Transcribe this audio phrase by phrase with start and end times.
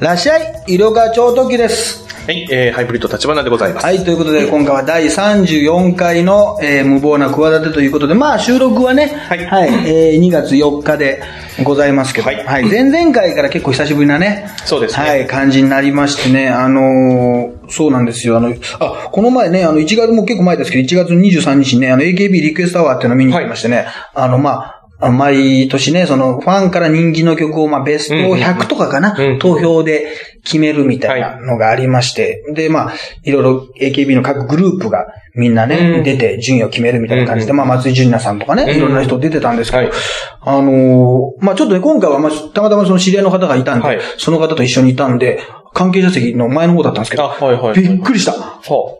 [0.00, 2.06] らっしゃい、医療課長時です。
[2.24, 3.84] はい、えー、ハイブリッド立花でございます。
[3.84, 9.40] はい、ということで、今回は第34回の、えー無謀な企てということで、まあ収録はね、はい。
[9.40, 11.20] えー2月4日で
[11.64, 12.64] ございますけど、はい。
[12.64, 15.04] 前々回から結構久しぶりなね、そうですね。
[15.04, 30.12] はい、感じになりましてね、あのーそうなんですよ、あの、あ、この前ね、あの、1月も結構前ですけど、1月23日にね、あの、AKB リクエストアワーっていうのを見に行きましてね、あの、まあ、毎年ね、その、ファンから人気の曲を、まあ、ベスト100とかかな、投票で
[30.44, 39.92] 決めるみたいなのがありまして、で、まあ、いろいろ AKB の各グループがみんなね、うん出て順位を決めるみたいな感じで、うんまあ、松井純奈さんとかね、うんいろんな人出てたんですけど、はい。
[40.40, 44.00] あのーまあ、ちょっとね、今回は、まあ、たまたまその知り合いの方がいたんで、はい。
[44.16, 45.40] その方と一緒にいたんで、
[45.74, 47.80] 関係者席の前の方だったんですけど、あ、はいはい。
[47.80, 48.32] びっくりした。
[48.32, 48.98] は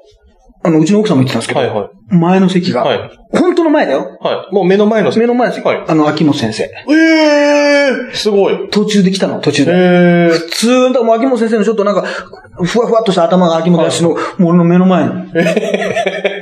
[0.68, 4.16] あの、うちの奥さんも言ってたんですけど、はいはい前の席が、はい本当の前だよ。
[4.22, 4.54] はい。
[4.54, 5.66] もう目の前の目の前の席。
[5.66, 6.64] はいあの、秋元先生。
[6.64, 8.70] えー、すごい。
[8.70, 9.72] 途中で来たの、途中で。
[9.72, 15.10] えー、普通の、もう秋元先生のちょっとなんか、ふわふわっとした頭が秋元氏の、もう俺の目の前に。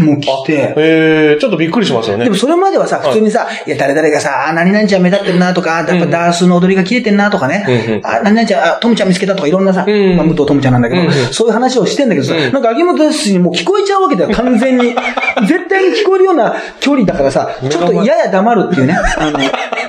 [0.00, 0.74] もう来て。
[0.76, 2.24] えー、ちょっとびっくりしますよね。
[2.24, 10.16] でもそれまではさ、普通にさ、いや、誰々がさ、あ何々ちゃん目立ってるなとか、やっぱダースの踊りが切れてんなとかね、あ、何々ちゃん、あ、トムちゃん見つけたとかいろんなさ、うん。
[10.16, 12.52] まあ、武藤トムちゃんなんだけど、そういう話をしてんだけどさ、うん。
[12.52, 14.94] なんか秋元氏にもう聞こえちゃうわけだよ、完全に。
[15.46, 19.38] 絶対に聞こえるような距離だからさ、ちょっとやや黙るっていうね、あの、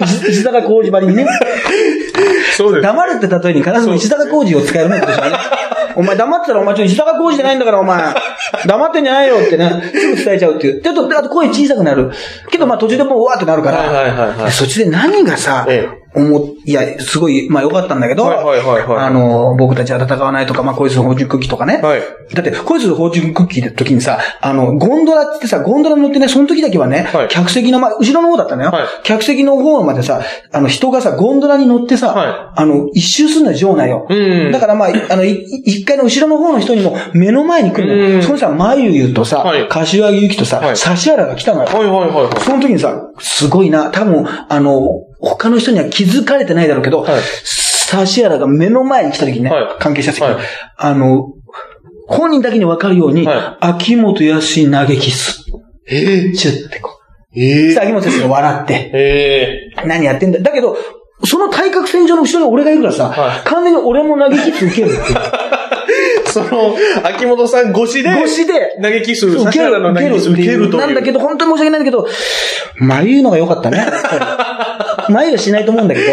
[0.05, 1.25] 石石坂浩二ばりにね、
[2.55, 2.81] そうです。
[2.81, 5.37] 黙るって例えに必ず石坂浩二を使えるね、私はね。
[5.95, 8.13] お前黙ってたらお前ちょっと石坂浩二じゃないんだからお前。
[8.65, 10.81] 黙ってんじゃないよってね、すぐ伝えちゃうっていう。
[10.81, 12.11] ちょっと、あと声小さくなる。
[12.49, 13.79] けどまあ途中でもううわーってなるから。
[13.79, 21.77] はいはいはいはいそっちで何がさ、え思っいや、すごい、まあ良かったんだけど、はいはいはいはいあの、僕たちは戦わないとか、まあ恋する芳醇クッキーとかね。
[21.77, 22.01] はい
[22.33, 28.71] だって、恋する芳醇クッキーの時にさ、あの、ゴンドラってさ、ゴンドラに乗ってね、その時だけはね、はい客席の、まあ、後ろの方だったのよ。
[28.71, 30.21] はい客席の方までさ、
[30.51, 34.05] あの、人がさ、ゴンドラに乗ってさ、はあの、一周するのよ、場内を。
[34.09, 35.31] うんだからまあ、あの、い
[35.65, 38.15] 一回の後ろの方の人にも目の前に来るのよ。
[38.15, 41.67] うんそこにさ、まゆゆとさ、はい柏木由紀とさ、はい指原が来たのよ。
[41.67, 42.39] はいはいはいはい。
[42.41, 47.21] その時にさ、すごいな、多分、あの、他の人には気づかれてないだろうけど、はい
[47.91, 50.45] 指原が目の前に来た時にね、はい関係者席に、はい
[50.77, 51.33] あの、
[52.07, 55.43] 本人だけに分かるように、は秋元康投げキス。
[55.87, 56.99] えチュッてこ
[57.35, 57.39] う。
[57.39, 60.39] ー、えさあ秋元先生が笑って、え何やってんだ？
[60.39, 60.77] だけど、
[61.25, 65.03] その対角線上の後ろに俺がいるからさ、はい完全に俺も投げキス受けるっていう。
[66.27, 70.77] ー、 その、秋元さん越しで、越しで、投げキス、受ける、受ける受けるという。
[70.77, 72.07] なんだけど、本当に申し訳ないんだけど、
[72.77, 73.85] 眉のが良かったね。
[75.09, 76.07] 眉しないと思うんだけど、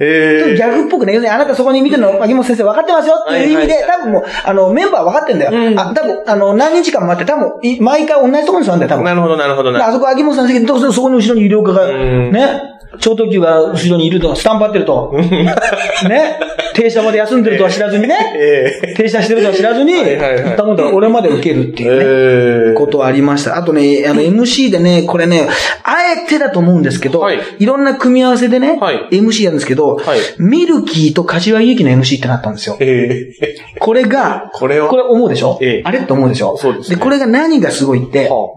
[0.00, 5.52] ちょっとえギャグっぽくね、要するにあなたそこに見てるの、秋元先生分かってますよっていう意味で、はい多分もう、あの、メンバー分かってんだよ。
[5.52, 5.78] うん。
[5.78, 9.04] あ、多分、あの、何日間も待って、多分、い毎回同じところに座るんだよ、多ー、分。
[9.04, 9.76] なるほどなるほど。
[9.76, 12.32] あそこ秋元さんの席で、そこに後ろに医療科が、うん。
[12.32, 12.62] ね、
[12.98, 15.12] 超特急が後ろにいると、スタンバってると、
[16.08, 16.38] ね、
[16.74, 20.44] 停車まで休んでるとは知らずにね、え停車してるとは知らずに、はいはいはい。
[20.44, 22.04] 行ったもんだ俺まで受けるってー、いうね。
[22.04, 23.56] えー、ことはありました。
[23.56, 25.48] あとね、あの MC でね、これね、
[25.82, 27.38] あえてだと思うんですけど、はい。
[27.58, 29.08] い、ろんな組み合わせでね、はい。
[29.12, 30.18] MC やるんですけど、はい。
[30.38, 32.76] ミルキーと柏木由紀の MC ってなったんですよ。
[32.80, 33.32] え。
[33.78, 35.82] これが、これはこれ思うでしょ、ええ。
[35.84, 36.56] あれって思うでしょ？
[36.56, 36.96] そうですね。
[36.96, 38.48] これが何がすごいって、ー、は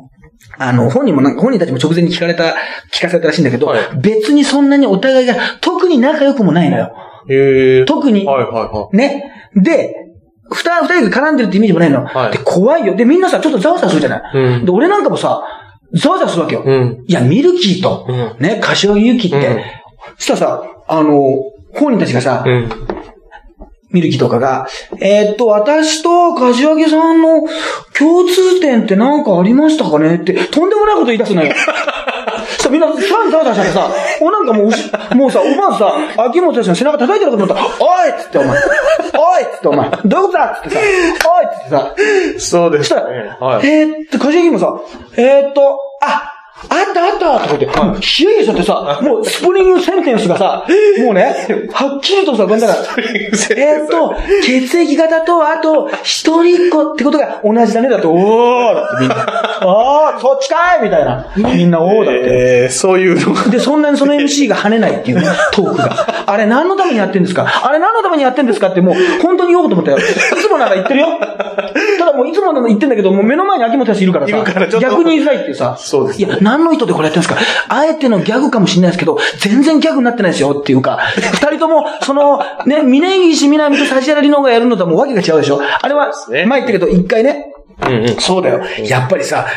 [0.59, 0.73] あ。
[0.73, 2.55] の、本人もなんか、本人たちも直前に聞かれた、
[2.93, 3.79] 聞かされたらしいんだけど、はい。
[4.01, 6.93] 別にそんなにお互いが特に仲良くもないのよ。
[7.29, 7.83] え。
[7.83, 8.25] ー、特に。
[8.25, 9.31] はいはいはね。
[9.55, 9.95] で、
[10.51, 12.05] 二人、二人が絡んでるってイメージもないの。
[12.05, 12.31] はい。
[12.31, 12.95] で、怖いよ。
[12.95, 14.21] で、みんなさ、ちょっとざわざわするじゃない？
[14.37, 14.65] うん。
[14.65, 15.41] で、俺なんかもさ、
[15.95, 16.63] ざわざわするわけよ。
[16.65, 17.03] うん。
[17.07, 18.05] いや、ミルキーと、
[18.37, 19.61] うね、柏木由紀って、うん。
[20.17, 22.49] そしたらさ、あの、本人たちがさ、い。
[22.49, 22.69] うん。
[23.91, 24.67] ミルキーとかが、
[24.99, 27.41] えーっと、私と柏木さんの
[27.95, 30.15] 共通点って何かありましたかね？
[30.15, 31.53] って、とんでもないこと言い出すのよ。
[31.53, 35.93] そしたらみんな、さんざわざわしちゃってさ、おなんかもうもうさ、思わずさ、
[36.25, 40.79] 秋元たちの背中叩いてるかと思ったら、おいっつってお前、おいっつってお前、どういうことだっつってさ、
[41.29, 41.95] おいっつってさ、
[42.39, 43.37] そうですそしたら、ね。
[43.39, 43.67] はい。
[43.67, 44.81] えーっと、柏木もさ、
[45.17, 50.65] えーっと、あ、あったあったとか言って、もうヒヤヒヤしちゃってさ、もうスプリングセンテンスがさ、
[51.03, 51.35] もうね、
[51.73, 54.15] はっきりとさ、だから、えーっと、
[54.45, 59.15] 血液型と、あと、一人っ子ってことが同じだね、だって、おーだってみんな。
[59.65, 61.25] あー、そっちかいみたいな。
[61.35, 62.21] みんな、おーだって。
[62.23, 63.43] えー、そういうのが。
[63.49, 66.23] で、そんなにその MC が跳ねないっていうね トークが。
[66.27, 67.45] あれ何のためにやってんですか？
[67.63, 68.67] あれ何のためにやってんですか？
[68.69, 69.97] ってもう、本当に言おうと思ったよ。
[69.97, 71.07] いつもなら言ってるよ。
[71.99, 75.75] ただもういつもなら言ってんだけど、もう目の前に秋元康いるからいるからちさ、逆に言いづらいってさ。
[75.77, 77.39] そうです何の意図でこれやってんですか？
[77.69, 85.59] あえてのギャグかもしれないですけど、全然ギャグになってないですよっていうか、二人とも、その、ね、峯岸みなみと指原莉乃がやるのとはもうわけが違うでしょ？
[85.63, 87.53] あれは、ね前言ったけど、一回ね、
[87.85, 88.15] うんうん。
[88.19, 88.61] そうだよ。
[88.85, 89.47] やっぱりさ、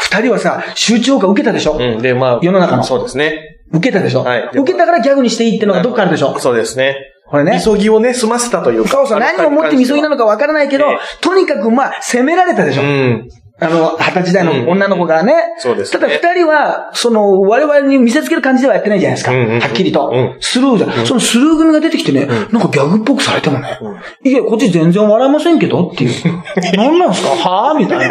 [0.00, 1.76] 二人はさ、集中化受けたでしょ？
[1.78, 2.02] うん。
[2.02, 2.40] で、まあ。
[2.42, 3.60] 世の中のそうですね。
[3.72, 6.38] 受けたでしょ、はい受けたからギャグにしていいってのがどっかあるでしょ？
[6.38, 6.96] そうですね。
[7.28, 7.60] これね。
[7.64, 8.90] 急ぎをね、済ませたというか。
[8.90, 12.82] そうそう、何をもってみそぎなのかわからないけどええ、とにかくまあ、責められたでしょ？
[12.82, 13.28] うん。
[13.64, 15.34] あの、二十歳代の女の子がね。
[15.58, 19.32] そうですねただ二人は、その、我々に見せつける感じではやってないじゃないですか。
[19.32, 20.10] はっきりと。
[20.12, 21.06] うんスルーじゃん。
[21.06, 23.78] そのスルー組が出てきてね、なんかギャグっぽくされてもね、
[24.24, 26.12] いや、こっち全然笑いませんけどっていう。
[26.76, 27.28] 何なんすか？
[27.30, 27.78] はぁ？
[27.78, 28.04] みたいな。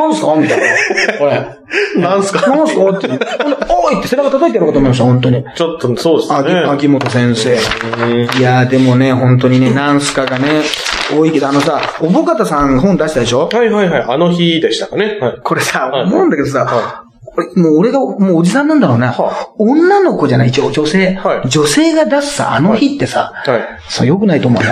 [0.00, 0.34] なんすか？
[0.36, 0.64] みたいな。
[1.18, 1.46] これ。
[2.00, 2.48] なんすか？
[2.54, 2.90] なんすか？
[2.90, 3.08] って。
[3.68, 5.44] おいって背中叩いてやろうかと思いました、本当に。
[5.54, 6.60] ちょっと、そうです秋ね。
[6.60, 7.54] 秋元先生。
[7.54, 10.62] いやーでもね、本当にね、なんすかがね、
[11.16, 13.48] 多いけど、あのさ、おぼかたさん本出したでしょ？
[13.52, 14.04] はいはいはい。
[14.08, 15.18] あの日でしたかね。
[15.20, 15.40] はい。
[15.42, 19.12] これさ、はい思うんだけどさ、はこれもう俺が、もうおじさんなんだろうな。
[19.12, 21.14] は女の子じゃない、一応女性。
[21.14, 23.62] はい女性が出すさ、あの日ってさ、はい。
[23.88, 24.68] そう、良くないと思うね。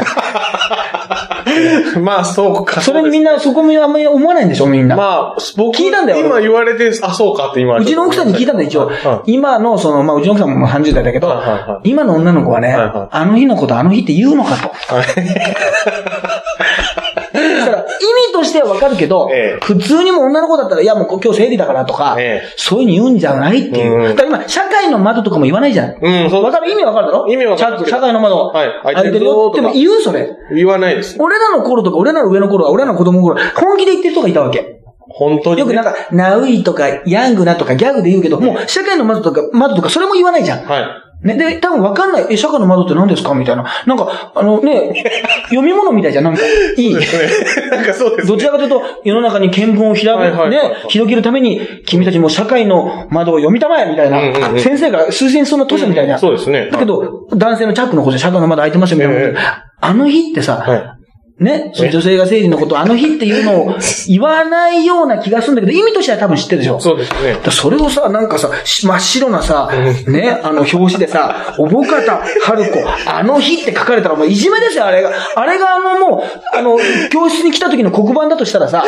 [2.01, 2.81] まあ、そうか。
[2.81, 4.97] それにみんな、な、そこもあんまり思わないんでしょ、みんな。
[4.97, 7.77] まあ、僕、聞いたんだよ今言われて、あ、そうかって今。
[7.77, 9.23] うちの奥さんに聞いたんだよ、一応は。
[9.27, 14.73] 今の、その、まあ、うちの奥さんも30代だけどはいはいは、今の女の子はね、はいはいあの日のことあの日って言うのかと。
[18.01, 24.11] 意味としてはわかるけど、ええ普通にも女の子だったら、いやもう今日生理だからとか、ええそういうふうに言うんじゃないっていう。
[24.11, 25.97] うんだから今、社会の窓とかも言わないじゃん。
[26.01, 26.71] うん、そうわかる？
[26.71, 27.27] 意味わかるだろ？
[27.29, 29.53] 意味わかるちゃんと社会の窓、はい開いてるよ。
[29.55, 30.29] でも言うそれ。
[30.55, 31.17] 言わないです。
[31.19, 34.81] 俺らの頃とか、俺らの上の頃は、俺らの子供の頃、本気で言ってる人がいたわけ。
[35.17, 35.61] 本当に、ね。
[35.61, 40.65] よくなんか、ナウイとか、ヤングなとかギャグで言うけど、もう社会の窓とか、窓とか、それも言わないじゃん。
[40.65, 40.87] はい。
[41.25, 42.27] ね、で、多分わかんない。
[42.31, 43.35] え、社会の窓って何ですか？
[43.35, 43.65] みたいな。
[43.87, 44.93] なんか、あのね、
[45.49, 46.43] 読み物みたいじゃん、なんか。
[46.77, 46.93] いい。
[46.93, 48.29] なんかそうです、ね。
[48.29, 56.19] どちらかというと、世の中に見聞を開く、はいはいはいね、広げるために、君たちも社会の窓を読みたまえ、みたいな、うんうんうん先生が推薦しそうな図書みたいな。
[56.19, 56.69] そうですね。
[56.71, 59.35] だけど、男性のチャックの方で社会の窓開いてますよ、みたいな、ええ
[59.81, 60.94] あの日ってさ、はい。
[61.41, 63.75] ね、女性が生理のこと、あの日っていうのを
[64.07, 66.79] 言わないような気がするんだけど、意味としては多分知ってるでしょ。
[66.79, 69.69] そうですねそれをさ、なんかさ、し真っ白なさ、
[70.07, 72.79] ね、あの表紙でさ、おぼかた春子、
[73.11, 75.11] あの日って書かれたらもういじめですよ、あれが。
[75.35, 76.23] あれがあのもう、
[76.57, 76.79] あの、
[77.11, 78.85] 教室に来た時の黒板だとしたらさ、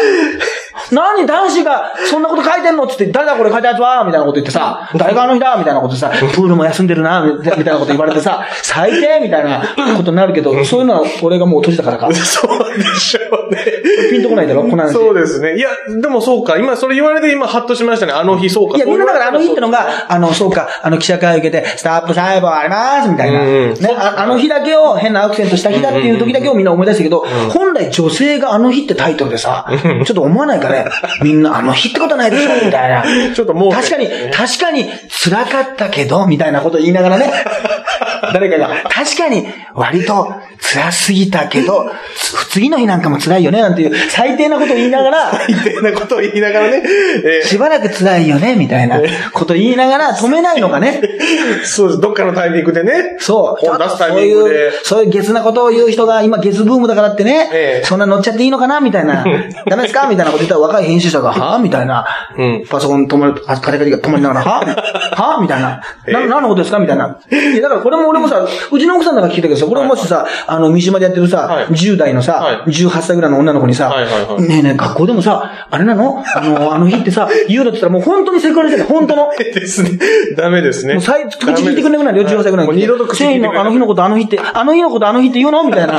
[0.93, 12.09] 何男子がそんなこと書いてんのって言って、誰だこれ書いたやつはみたいなこと言ってさ、誰があの日だみたいなことでさ、プールも休んでるなみたいなこと言われてさ、最低みたいなことになるけど、そういうのは俺がもう年だからか。
[12.41, 13.65] そうでしょうね。
[14.11, 14.63] ピンとこないだろ？
[14.63, 14.93] この話。
[14.93, 15.57] そうですね。
[15.57, 16.59] いや、でもそうか。
[16.59, 18.13] 今、それ言われて今、ハッとしましたね。
[18.13, 18.77] あの日、そうか。
[18.77, 23.45] いや、みんなだからあの日ってのが、が、あの、そうか、あの記者会受けて、スタップ細胞ありますみたいな。
[23.45, 30.87] ねあ、あの日だけを変なアクセントした日だっていう時だけをみんな思い出したけど、本来女性があの日ってタイトルでさ、ちょっと思わないかね。
[31.23, 33.35] みんなあの日ってことないでしょみたいな。
[33.35, 37.33] ちょっともう、確かに、確かに辛かったけど、みたいなこと言いながらね。
[38.33, 46.83] 誰かが、確かに割と辛すぎたけど、つ次の日なんかも辛いよね、なんていう最低なことを言いながら、みたいなことを言いながらね。
[47.25, 49.01] えしばらく辛いよね、みたいな
[49.33, 51.01] こと言いながら止めないのがね。
[51.03, 52.01] ーそうです。
[52.01, 53.17] どっかのタイミングでね。
[53.19, 53.67] そう。
[53.67, 59.25] 本出すタイそうミングでいう、そういうゲスなことを言う人が今ゲスブームだからってね、ええそんな乗っちゃっていいのかなみたいな。
[59.69, 60.07] ダメですか？
[60.09, 62.07] みたいなこと言ったら若い編集者が、はぁみたいな。
[62.39, 65.81] うんパソコン止まる、あカテカテが止まりながら、 はぁはぁみたいな。
[66.09, 66.79] な、何のことですか？
[66.79, 67.19] みたいな。
[67.31, 76.23] いや、だからこれも俺もさ、うちの奥さんだから聞いたけどさ、これもしさ、あの、三島でやってるさ、はい10代のさ、はい18歳ぐらいの女の子にさ、はいはいはいねえねえ、学校でもさ、あれなの？
[76.35, 79.31] あの、 あの日ってさ、言うのって言ったらもう本当にセクハラじゃない、本当の？
[79.37, 79.99] ですね。
[80.37, 80.95] ダメですね。
[80.95, 82.73] もう最、口聞いてくれなくなるよ、18歳ぐらいに。
[82.73, 85.65] もう二度と口聞いてくれなあの日のことあの日って、あの日のことあの日って言うの？
[85.65, 85.95] みたいな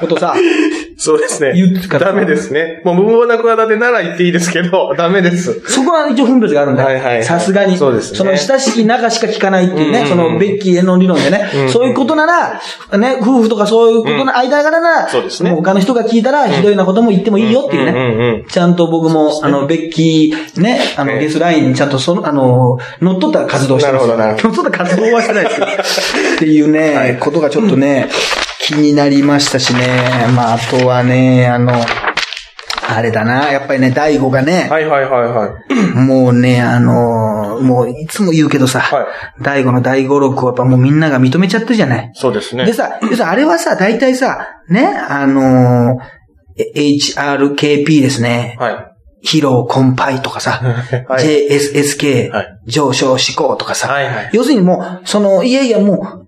[0.00, 0.34] ことさ。
[0.96, 1.88] そうですね言って。
[1.88, 2.80] からダメですね。
[2.84, 5.60] もう無謀な企てなら言っていいですけど、ダメです。
[5.66, 6.84] そこは一応分別があるんだ。
[6.84, 7.76] はいはいはいさすがに。
[7.76, 12.60] そうですねその親しき仲しか聞かないっていうね、うんうんうんそのベッキーへの理論でね、うんそういうことなら、
[12.98, 17.90] ね、夫婦とかそういうことの間柄なら、そうですねもう他の人が聞いたら、ひどいなことも言ってもいいよっていうね。
[17.90, 24.06] うんうんうんちゃんと僕も、あの、ベッキー、ね、あの、ええゲスラインにちゃんとその、あの、乗っ取った活動をしてます。
[24.06, 25.66] なるほどなるほ乗っ取った活動はしてないですけど。
[26.36, 28.08] っていうね、はいことがちょっとね、
[28.60, 29.80] 気になりましたしね。
[30.34, 31.72] まあ、あとはね、あの、
[32.86, 35.74] あれだな、やっぱりね、大悟がね、はいはいはいはい。
[35.98, 39.06] もうね、あのーもういつも言うけどさ、はい
[39.42, 42.10] 大悟の大五六をやっぱもうみんなが認めちゃってるじゃない？
[42.14, 42.64] そうですね。
[42.66, 42.98] でさ、
[43.30, 46.02] あれはさ、大体さ、ね、あのー
[46.56, 48.56] え HRKP ですね。
[48.60, 48.76] はい。
[49.26, 50.60] 疲労困憊とかさ、
[51.08, 51.24] はい。
[51.48, 54.30] JSSK、はい上昇志向とかさ、はいはい。
[54.32, 56.24] 要するにもう、その、いやいやも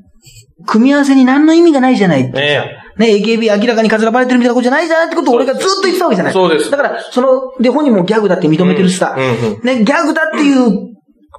[0.63, 6.33] う、組み合わせに何の意味がないじゃないってねね、AKB 明らかにかずらばれてるみたいなことじゃないじゃないってことを俺がずっと言ってたわけじゃない。
[6.33, 7.29] そうですだから、その、
[7.61, 10.96] で、本人もギャグだって認めてるしさ、うんうんね、ギャグだっていう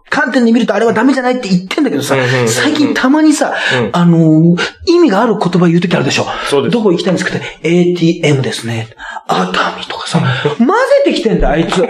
[0.10, 2.16] 観点で見るとあれはダメじゃないって言ってんだけどさ
[2.48, 6.26] 最近たまにさうん、あのー、意味がある言葉言うときあるでしょ。
[6.50, 8.88] そうですどこ行きたいんですかって ATM ですね。
[9.28, 10.20] 熱海とかさ、
[10.58, 10.74] 混ぜ
[11.06, 11.82] てきてんだ、あいつ。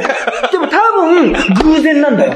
[0.92, 1.34] 分、
[1.74, 2.34] 偶然なんだよ。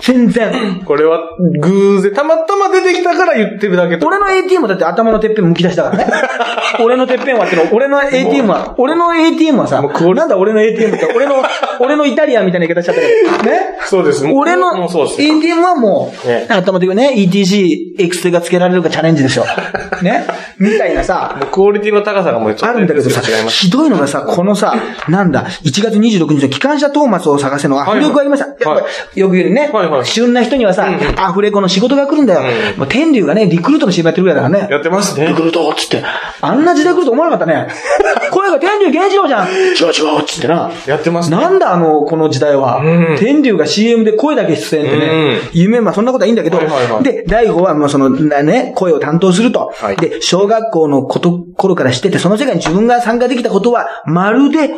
[0.00, 0.82] 全然。
[0.84, 1.20] これは
[1.60, 4.06] 偶然、たまたま出てきたから言ってるだけと。
[4.06, 6.06] 俺の ATM だって頭のてっぺん剥き出しだからね。
[6.82, 11.42] 俺のてっぺんはっての、俺の ATM は、俺の ATM はさ、なんだ俺の ATM って、俺の、
[11.80, 13.60] 俺のイタリアンみたいな言い方しちゃったけど、 ね？
[13.86, 14.24] そうです。
[14.26, 14.72] 俺の。
[15.18, 19.44] ATM はもう、ね頭的にね、ETC、エクステが付けられるかチャレンジでしょ。
[20.02, 20.24] ね？
[20.58, 23.56] みたいなさ、クオリティの高さがもうちょっとあるんだけどさ違い、ます。
[23.66, 24.74] ひどいのがさ、このさ、
[25.08, 28.46] なんだ、1月26日の機関車トーマスを探せのアフレコがありました。
[28.46, 30.86] はいやっぱよく言うね、はいはい旬な人にはさ、
[31.16, 32.86] アフレコの仕事が来るんだよ。
[32.86, 34.68] 天竜がね、リクルートの芝居やってるぐらいだからね。
[34.70, 35.34] やってますねリ。
[35.34, 36.02] クルートっつって。
[36.40, 37.68] あんな時代来ると思わなかったね。
[38.30, 39.48] 声が天竜源次郎じゃん。
[39.48, 40.70] 違う違うっつってな。
[40.86, 41.36] やってますね。
[41.36, 42.78] なんだあの、この時代は。
[42.78, 45.38] うん天竜が CM で声だけ出演ってね。
[45.52, 46.58] 夢、まあそんなことはいいんだけど。
[46.58, 49.72] はいはいはいで、大悟はもうその、なね、声を担当すると。
[49.74, 54.70] はいで、小学校のこと、頃から知ってて、その世界に自分が参加できたことは、まるで、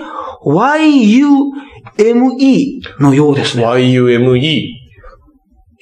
[1.99, 3.65] YUME のようですね。
[3.67, 4.63] YUME。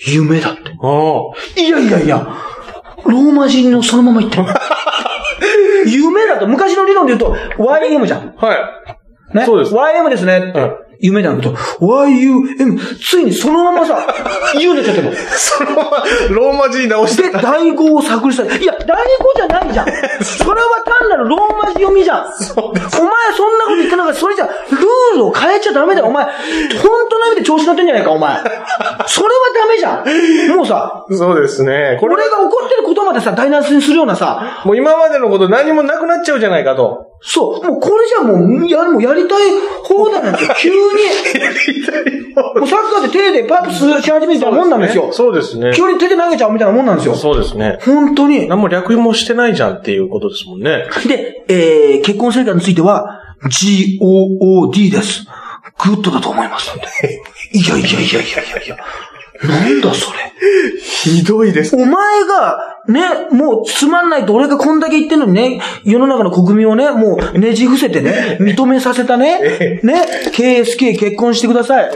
[0.07, 0.71] 夢だって。
[0.83, 1.61] ああ。
[1.61, 2.27] いやいやいや、
[3.05, 4.45] ローマ字のそのまま言ってる。
[5.87, 8.35] 夢だと、昔の理論で言うと、YM じゃん。
[8.37, 8.55] は
[9.33, 9.37] い。
[9.37, 9.47] ね？
[9.47, 10.53] そうです YM ですね。
[10.55, 14.07] うん夢なんだけど、YUM、ついにそのままさ、
[14.55, 15.17] 言うになっちゃってるの。
[15.17, 18.45] そのまま、ローマ字に直してで、第五を作りした。
[18.45, 19.87] いや、第五じゃないじゃん。
[20.23, 20.69] それは
[21.01, 22.21] 単なるローマ字読みじゃん。
[22.21, 24.19] お前そんなこと言ってなかった。
[24.21, 26.07] それじゃ、ルールを変えちゃダメだよ。
[26.07, 26.33] お前、本
[27.11, 28.37] 当の意味で調子乗ってんじゃないか、お前。
[29.09, 30.57] それはダメじゃん。
[30.57, 31.99] もうさ、そうですね。
[32.01, 37.12] これ、俺が怒ってることまでさ、台無しにするようなさ、もう今までのこと何もなくなっちゃうじゃないかと。
[37.23, 39.43] そう、もうこれじゃもう、や、もうやりたい
[39.85, 40.77] 放題なんて急に、
[42.35, 45.09] もうサッカーで手でパッとし始めたもんなんですよ。
[45.13, 45.73] そうですね。
[45.75, 47.15] 急に手で投げちゃうみたいなもんなんですよ。
[47.15, 47.79] そうですね。
[47.83, 48.49] 本当に。
[48.49, 50.85] 何も略もしてないじゃんっていうことですもんね。
[51.07, 55.27] で、えー、結婚生活については、GOOD です。
[55.79, 56.73] グッドだと思います。
[57.53, 58.77] いやいやいやいやいやいや。
[59.43, 60.19] なんだそれ。
[60.79, 61.75] ひどいです。
[61.75, 62.59] お前が、
[62.89, 71.91] ね、もうつまんないと俺がこんだけ言ってんのにね、世の中の国民をね、もうねじ伏せてね、認めさせたね、ね、KSK 結婚してください。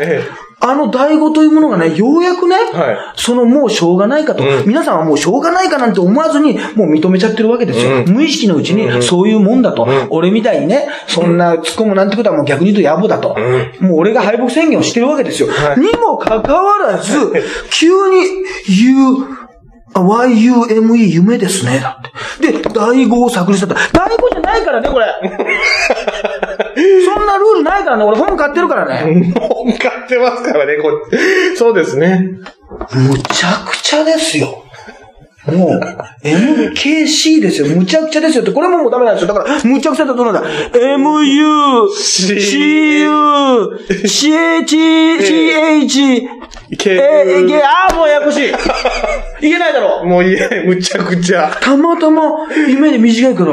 [0.63, 7.99] えあの DAI語というものがね、ようやくね、はいそのもうしょうがないかと、うん皆さんはもうしょうがないかなんて思わずに、もう認めちゃってるわけですよ。
[7.99, 9.87] うん無意識のうちにそういうもんだと。
[9.87, 13.37] ん俺みたいにね、そんな突っ込むなんてことはもう逆に言うと野暮だと。
[13.81, 15.49] もう俺が敗北宣言をしてるわけですよ。
[15.49, 17.33] はいにもかかわらず、
[17.71, 18.27] 急に
[18.69, 19.47] 言う、
[19.95, 21.81] あ YUME 夢ですね。
[21.81, 22.53] だって。
[22.53, 23.75] で、第五を作り去った。
[23.93, 25.07] 第五じゃないからね、これ。
[27.15, 28.05] そんなルールないからね。
[28.05, 29.33] 俺本買ってるからね。
[29.35, 30.91] もう買ってますからね、こ
[31.57, 32.29] そうですね。
[32.93, 34.63] むちゃくちゃですよ。
[35.47, 35.81] もう、
[36.25, 37.69] MKC ですよ。
[37.69, 39.33] むちゃくちゃですよって、これももうダメなんですよ。
[39.33, 43.09] だから、むちゃくちゃだとどうなんだ ?MU、CU、
[44.05, 44.67] CH、
[45.21, 46.29] CH、
[46.85, 48.49] え、え、げ、あーもうややこしい。
[49.47, 50.05] いけないだろ。
[50.05, 51.57] もういえ、むちゃくちゃ。
[51.61, 52.23] たまたま、
[52.69, 53.53] 夢で短いから。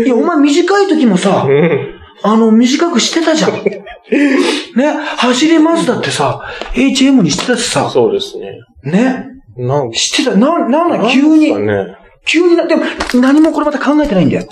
[0.00, 1.95] いや、お前短い時もさう、ん。
[2.22, 3.52] あの、短くしてたじゃん。
[4.76, 6.40] ね、走りますだってさ、
[6.74, 8.52] HM にしてたしさ、そうですね。
[8.84, 9.26] ね。
[9.56, 11.96] なんしてた、な、なんだ、急にね。
[12.26, 14.46] 急にな、でも、何もこれまた考えてないんだよ。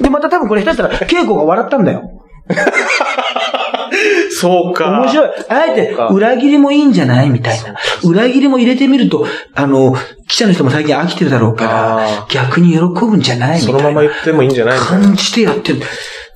[0.00, 2.02] で、また多分これ下手したら、稽古が笑ったんだよ。
[4.30, 5.00] そうか。
[5.00, 5.30] 面白い。
[5.48, 7.74] あえて裏切りもいいんじゃないみたいな。
[8.02, 9.96] 裏切りも入れてみると、あの、
[10.28, 13.78] 記者の人も最近飽きてるだろうからあ、逆に喜ぶんじゃないみたいな。
[13.80, 14.78] そのまま言ってもいいんじゃない。
[14.78, 15.80] 感じてやってる。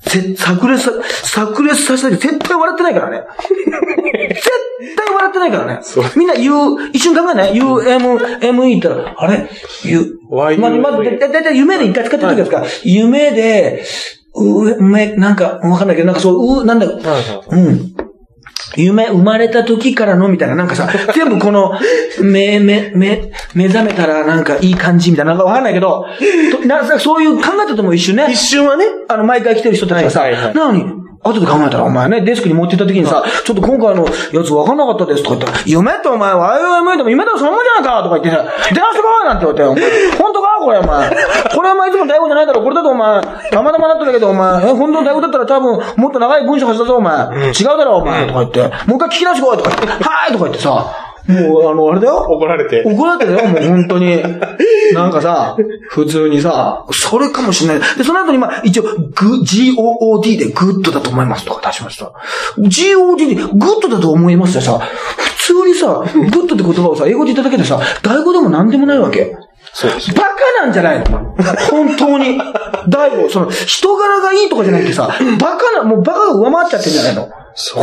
[0.09, 0.91] ぜ、炸裂さ、
[1.23, 3.23] 炸裂させたけど絶対笑ってないからね。
[4.29, 5.79] 絶対笑ってないからね。
[6.17, 9.47] みんな言う、一瞬考えない ?U, M, M, E ったら、あれ
[9.85, 12.65] ?U, Y ま、ま、だ、だ、だ、夢で一回使ってるじゃないですか。
[12.83, 13.83] 夢で、
[14.35, 17.88] う、め、なんか、わかんないけど、なんかそう、う、なんだ、うん。
[18.75, 21.73] 夢、生まれた時からのみたいな、なんかさ、全部この、
[22.21, 26.05] め、め、め、目覚めたらなんかいい感じみたいな、なんかわかんないけど、
[26.51, 28.27] となそういう考えたとも一瞬ね。
[28.31, 28.85] 一瞬はね。
[29.07, 41.09] あの、毎回来てる人たちがさ、はいはいはいなのに、後で考えたら、お前ね、デスクに持ってった時にさ、ちょっと今回のやつ分かんなかったですとか言ったら、夢ってお前、YOMA でも夢でもそのもんじゃないかとか言ってさ、 出直してこいなんて言われて、本当かこれお前。
[41.55, 43.21] これお前いつも DAI語じゃないだろ、これだとお前、
[43.51, 47.13] たまたまなっただけどお前、え、本当の DAI語だったら多分、もっと長い文章発だぞお前。
[47.15, 52.17] 違うだろお前、とか言って、もう一回聞き直してこいとか言って、はーいとか言ってさ、もう、あの、あれだよ。
[52.29, 52.83] 怒られて。
[52.85, 54.21] 怒られてるよ、もう本当に。
[54.93, 55.55] なんかさ、
[55.89, 57.97] 普通にさ、それかもしれない。
[57.97, 58.89] で、その後にまあ、一応、グ、
[59.43, 62.11] GOOD でグッドだと思いますとか出しました。
[62.57, 64.79] GOD でグッドだと思いますってさ、
[65.37, 69.35] 普通にさ、グッドって言葉をさ、英語で言っただけでさ、 DAI語でも何でもないわけ。
[69.73, 70.13] そうです。
[70.13, 70.29] バカ
[70.65, 71.35] なんじゃないの？
[71.69, 72.39] 本当に。
[72.87, 75.09] 大悟、その、人柄がいいとかじゃなくてさ、
[75.39, 77.29] バカな、もうバカが上回っちゃってんじゃないの？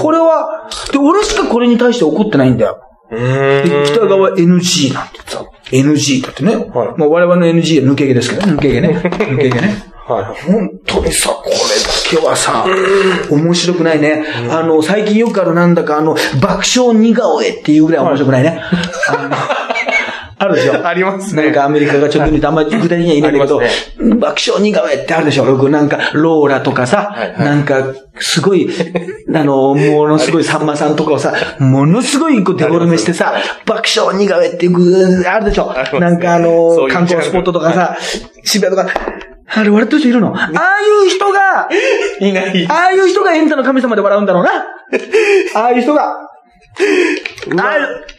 [0.00, 2.85] これは、で、俺しかこれに対して怒ってないんだよ。
[3.08, 6.56] 北側 NG なんてさ、NG だってね。
[6.56, 6.66] はい
[6.98, 8.88] まあ我々の NG は抜け毛ですけどね、抜け毛ね。
[9.04, 9.96] 抜け毛ね。
[10.06, 10.24] はい。
[10.50, 12.64] 本当にさ、これだけはさ、
[13.30, 14.24] 面白くないね。
[14.50, 18.60] あの、最近よくあるなんだかあの、爆笑似顔絵っていうぐらい面白くないね。
[19.08, 19.22] あ
[19.60, 19.65] の
[20.38, 20.86] あるでしょ。
[20.86, 21.44] ありますね。
[21.44, 23.70] なんかアメリカがちょっと言うとあんまり具体的には言いないんだけど、あり
[24.04, 25.46] ま爆笑似顔絵ってあるでしょ。
[25.46, 27.38] よくなんか、ローラとかさ、はいはい。
[27.38, 28.68] なんか、すごい、
[29.34, 34.68] あの、ものすごいさんまさんとかをさ、ものすごいこうデフォルメしてさ、爆笑似顔絵って
[35.26, 35.74] あるでしょ。
[35.98, 37.96] なんかあの、観光スポットとかさ、
[38.44, 38.88] 渋谷とか、
[39.48, 40.36] あれ笑ってる人いるの？
[40.36, 41.68] ああいう人が、
[42.20, 42.66] いない。
[42.68, 44.50] ああいう人がエンタの神様で笑うんだろうな。
[45.54, 46.16] ああいう人が、
[47.48, 47.76] まあ、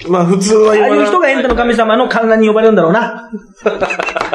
[0.08, 3.30] まあ普通はああ言わないいう人がエンタの神様の観覧に呼ばれるんだろうな。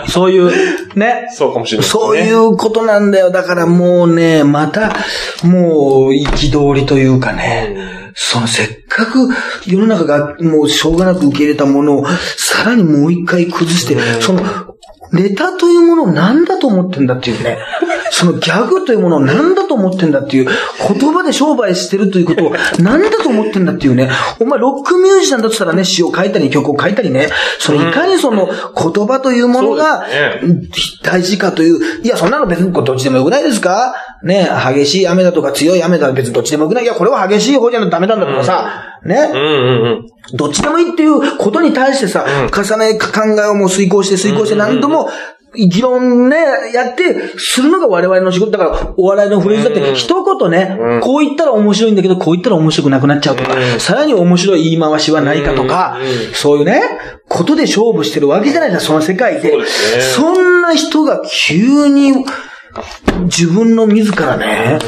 [0.09, 1.29] そういう、ね。
[1.33, 2.01] そうかもしれないですね。
[2.03, 3.31] そういうことなんだよ。
[3.31, 4.95] だからもうね、また、
[5.45, 7.77] もう、憤りというかね、
[8.15, 9.29] そのせっかく
[9.67, 14.72] 世の中がもうしょうがなく受け入れたものを、さらにもう一回崩して、その、
[15.13, 17.59] ネタというものを何だと思ってんだっていうね。
[18.11, 20.49] そのギャグというものを何だと思ってんだっていう、
[21.01, 24.11] 言葉で商売してるということを何だと思ってんだっていうね。
[24.39, 27.29] お前ロックミュージシャンだとしたらね、詩を書いたり曲を書いたりね、
[27.59, 30.05] そのいかにその言葉というものが
[31.03, 33.95] 大事かという、いや、そんなの別にどっちでもよくないですか？
[34.25, 36.85] ね、激しい雨だとか強い雨だとか別にどっちでもよくない。
[36.85, 39.17] いや、これは激しい方じゃダメなんだとかさ、ね。
[39.33, 40.37] うんうんうん。
[40.37, 43.09] どっちでもいいっていうことに対してさ、重ね、考
[43.41, 45.09] えをもう遂行して遂行して何度も、
[45.55, 46.37] 議論ね、
[46.73, 55.99] やって、するのが我々の仕事だから、お笑いのフレーズだって、一言ね、こう言ったら面白いんだけど、こう言ったら面白くなくなっちゃうとか、さらに面白い言い回しはないかとか、
[56.33, 56.81] そういうね、
[57.29, 59.51] ことで勝負してるわけじゃないですか、その世界で。
[59.51, 59.67] そね
[60.01, 62.25] そんな人が急に、
[63.25, 64.79] 自分の自らね、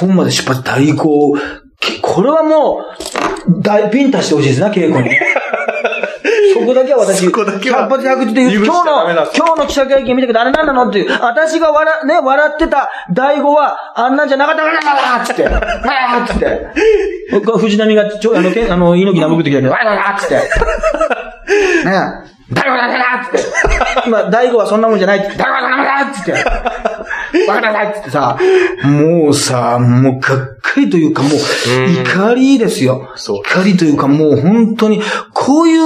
[0.00, 1.34] 本まで出発代行、
[1.80, 2.84] けこれはも
[3.48, 5.20] う、大ピンタしてほしいですな、稽古にね。
[6.54, 17.40] そこだけは私、そこだけは百発百中で言う、今日の今日の記者会見見たけど、あれ何なのっていう、私が笑、ね、笑ってた大悟は、あんなんじゃなかったわーっつって、わーっつって。
[17.46, 20.34] これ藤波が、ちょ、あの、けあの、猪木なむくってきたけど、わーわーっつって。
[21.88, 21.92] ね
[22.28, 22.32] え。
[22.52, 23.52] 大悟だだっつって。
[24.06, 25.28] 今、大悟はそんなもんじゃないって。
[25.28, 26.32] 大悟だだっつって。
[27.48, 28.38] わかんないっつってさ、
[28.84, 31.32] もうさ、もうがっかりというかもう、
[32.04, 33.10] 怒りですよ。
[33.14, 35.00] そう怒りというかもう本当に、
[35.32, 35.80] こういう、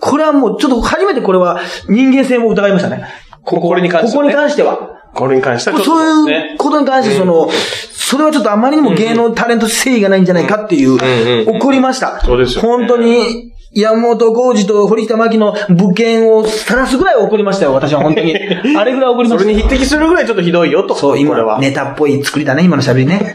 [0.00, 3.04] これはもうちょっと初めてこれは人間性も疑いましたね。
[3.44, 4.78] ここれに関してはねここに関しては。
[5.14, 6.54] これに関してはちょっとそういうね。
[6.58, 7.48] ことに関して、その、
[7.92, 12.20] それはちょっとあまりにも芸能タレント誠意がないんじゃないかっていう、んうんうん怒りました。
[12.20, 18.36] そうですよね本当に、山本浩二と堀北真希の物件を晒すぐらい怒りましたよ、私は本当に。
[18.76, 19.42] あれぐらい怒りました。
[19.42, 20.94] それに匹敵するぐらいちょっとひどいよと。
[20.94, 21.58] そう、今は。
[21.58, 23.32] ネタっぽい作りだね、今の喋りね。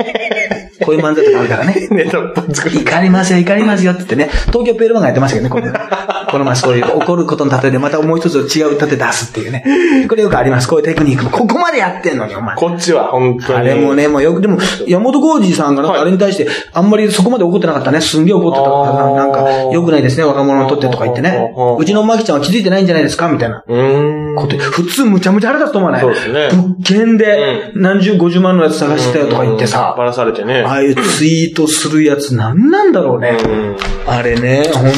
[0.88, 1.88] こういう漫才とかあるからね。
[1.91, 2.80] ネタっぽい作り。
[2.80, 4.30] 怒りますよ、怒りますよって言ってね。
[4.47, 5.73] 東京ペールマンがやってましたけどね、この
[6.32, 9.63] この前そういう怒ることの例えでまたもう一つ違う例え出すっていうね。
[10.08, 10.67] これよくあります。
[10.67, 11.30] こういうテクニックも。
[11.30, 12.56] ここまでやってんのに、お前。
[12.56, 13.60] こっちは本当に。
[13.60, 18.00] あれもね、もうよく、でも、山本浩二さんがなんかあれに対して、あんまりそこまで怒ってなかったね。
[18.02, 21.54] すんげえ怒ってたなんか、良くないですね、若者にとってとか言ってね。
[21.78, 23.63] うちのマキちゃんは気づいてないんじゃないですかみたいな。
[24.38, 26.02] こと普通むちゃむちゃ腹立つと思わない？
[26.02, 30.63] そうですね物件で何十、五十万のやつ探してたよとか言ってさ、バラされてね。
[30.67, 33.37] ああいうツイートするやつなんなんだろうね。
[33.43, 33.77] うん。
[34.07, 34.91] あれね、本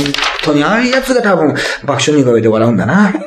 [0.43, 3.13] 当に、ああいうやつが多分、爆笑似顔絵で笑うんだな。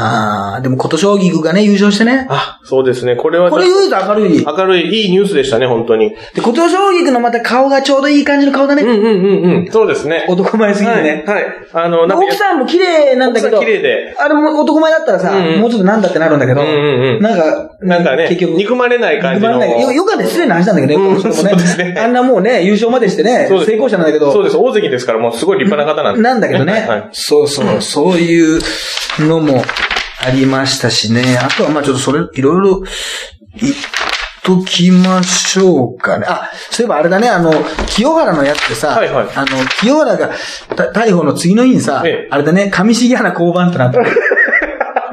[0.00, 2.26] ああ、でも琴将棋がね、優勝してね。
[2.30, 3.16] あ、そうですね。
[3.16, 4.44] これはこれ言うと明るい。
[4.44, 6.14] 明るい、いいニュースでしたね、本当に。
[6.34, 8.82] で、琴将棋のまた顔がちょうどいい感じの顔だね。
[8.82, 9.70] うんうんうんうん。
[9.70, 10.26] そうですね。
[10.28, 11.24] 男前すぎてね。
[11.26, 11.42] はい。
[11.44, 11.54] はい。
[11.72, 16.74] あの、なんか奥さんも綺麗なんだけど、奥さん綺麗であれも男前だったらさ、うんうんもうちょっとなんだってなるんだけど、うんうん
[17.16, 19.52] うんなんか、なんかね、結局、憎まれない感じの。
[19.52, 24.56] 憎まれないよよくあって失礼な話なんだけどね、うんこの人もそうですねあんなもうね、優勝までしてね、そうです成功者なんだけど、そうです。
[24.56, 26.22] 大関ですから、もうすごい立派な方なんで。
[26.22, 27.08] なんだけどね、はい。
[27.12, 28.60] そうそう、そういう
[29.20, 29.62] のも
[30.22, 31.38] ありましたしね。
[31.38, 32.82] あとはまあちょっとそれ、いろいろ
[33.56, 33.74] 言っ
[34.42, 36.26] ときましょうかね。
[36.28, 37.52] あ、そういえばあれだね、あの、
[37.86, 40.30] 清原のやつってさ、はいはいあの、清原が
[40.76, 44.00] た逮捕の次の日にさ、ええあれだね、上重原交番ってなった。
[44.04, 44.04] あ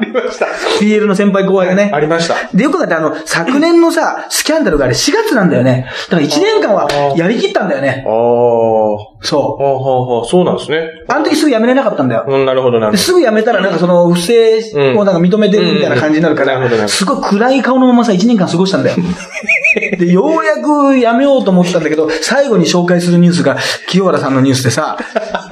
[0.00, 0.46] りました。
[0.80, 1.90] PL の先輩後輩がね。
[1.92, 2.34] ありました。
[2.54, 5.86] で、よく考えてあの、昨年のさ、スキャンダルがあれ4月なんだよね。
[6.08, 8.04] だから1年間はやりきったんだよね。
[8.06, 9.08] ああ。
[9.18, 10.76] ほそうほうほうそうなんですね。
[10.78, 11.04] う。
[11.08, 12.24] あの時すぐ辞めれなかったんだよ。
[12.28, 14.60] うん、なるほど、なるほですぐ辞めたらなんかその不正
[14.94, 18.96] をなんか認めてるみたいな感じになるから、すごい暗い顔のままさ1年間過ごしたんだよ。
[19.98, 23.56] で、ようやく辞めようと思ったんだけど、最後に紹介するニュースが
[23.88, 24.96] 清原さんのニュースでさ、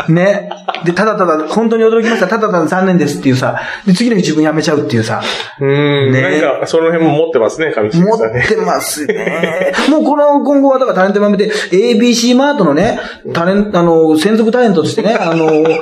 [0.09, 0.49] ね。
[0.85, 2.29] で、ただただ、本当に驚きました。
[2.29, 5.23] ただただ残念ですっていうさ、で、次の日自分辞めちゃうっていうさ。
[5.61, 6.13] うん。
[6.13, 8.45] ねなんか、その辺も持ってますね、上重持さんね。
[8.45, 9.73] ってますね。
[9.89, 12.99] もうこの、今後はだからタレントやめて、ABC マートのね、
[13.33, 15.81] タレント、あの、専属タレントとしてね、あの、ね、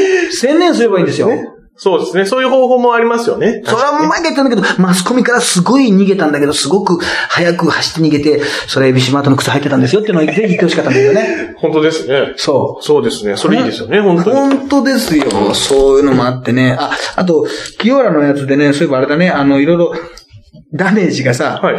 [0.32, 1.30] 専念すればいいんですよ。
[1.76, 2.24] そうですね。
[2.24, 3.62] そういう方法もありますよね。
[3.64, 11.54] それは前言ったんだけど、マスコミからすごい逃げたんだけど、すごく早く走って逃げて、それ ABC マートの靴履いてたんですよっていうのをぜひ言ってほしかったんだけどね。
[11.58, 12.34] 本当ですね。
[12.36, 13.36] そそうですね。
[13.36, 14.02] それいいですよね、う。
[14.02, 14.36] 本当に。
[14.36, 15.24] 本当ですよ。
[15.54, 16.76] そういうのもあってね。
[16.78, 17.46] あ、あと、
[17.78, 19.94] 清原のやつでね、そういえばあれだね、あの、いろいろ、
[20.72, 21.76] ダメージがさ、はい。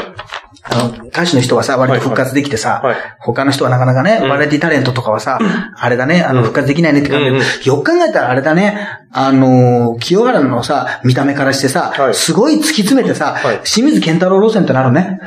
[0.68, 3.16] あの、歌手の人はさ、割と復活できてさ、はいはい。
[3.20, 4.30] 他の人はなかなかね、うん。
[4.30, 5.40] バラエティタレントとかはさ、
[5.76, 6.46] あれだね、あの、うん。
[6.46, 7.44] 復活できないねって感じで、うんうん。
[7.64, 12.16] よく考えたらあれだね、あのー、清原のさ、見た目からしてさ、はい。
[12.16, 13.60] すごい突き詰めてさ、はい。
[13.64, 15.20] 清水健太郎路線ってなるね。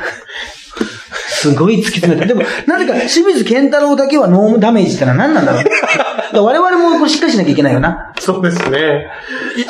[1.41, 2.27] すごい突き詰めて。
[2.27, 5.65] でも、なぜか清水健太郎だけはノーダメージってのは何なんだろう。
[6.43, 8.08] 我々もこうしっかりしなきゃいけないよな。
[8.29, 9.07] そうですね。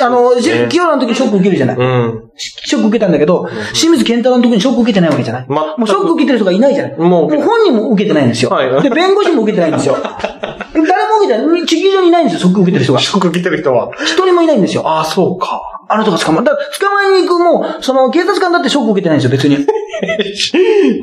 [0.01, 1.77] あの、しね清原の時ショック受けるじゃない。
[1.77, 2.29] うん。
[2.35, 5.45] ショック受けたんだけど、清水健太郎の時にショック受けてないわけじゃない。
[5.47, 6.97] 全くもうショック受けてる人がいないじゃない。
[6.97, 8.51] もうもう本人も受けてないんですよ。
[8.51, 9.95] はいで、弁護士も受けてないんですよ。
[10.03, 11.65] 誰も受けてない。
[11.65, 12.99] 地球上にいないんですよ、ショック受けてる人が。
[12.99, 13.91] 四国来てる人は。
[14.03, 14.85] 一人もいないんですよ。
[14.85, 15.61] ああ、そうか。
[15.87, 16.45] あの人が捕まる。
[16.45, 19.65] だから捕まえに行くもう、その警察官だってショック受けてないんですよ、別に。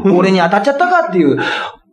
[0.14, 1.38] 俺に当たっちゃったかっていう。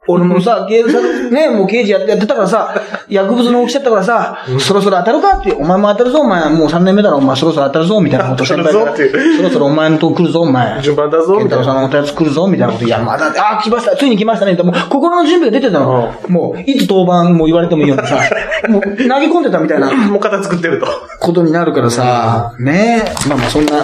[0.07, 2.75] 俺もさ、警察、ね、もう刑事やってやってたからさ、
[3.07, 10.81] 薬物の起きちゃったからさ、そろそろ当たるかって、お前も当たるぞ、お前、もう3年目だろ、お前そろそろ当たるぞ、みたいなこと先輩から、そろそろお前のとこ来るぞ、お前。
[10.81, 11.65] 順番だぞ、健太郎みたいな。
[11.65, 12.85] さんのおやつ来るぞ、みたいなこと。
[12.85, 14.55] いや、まだ、あ、来ました、ついに来ましたね。
[14.55, 16.13] もう、心の準備が出てたの。
[16.27, 18.19] もう、いつ当番も言われてもいいようなさ、
[18.67, 20.87] もう、投げ込んでたみたいなもう型作ってると。
[21.19, 23.83] ことになるからさ、ねまあまあそんな、だ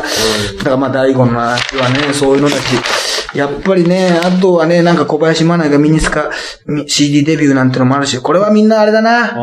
[0.63, 2.59] からまあ大悟の話はね、そういうのたち。
[3.33, 6.29] やっぱりね、あとはね、なんか小林真奈がミニスカ、
[6.65, 9.35] み CD デビューなんてのもあるし、これはみんなあれだな。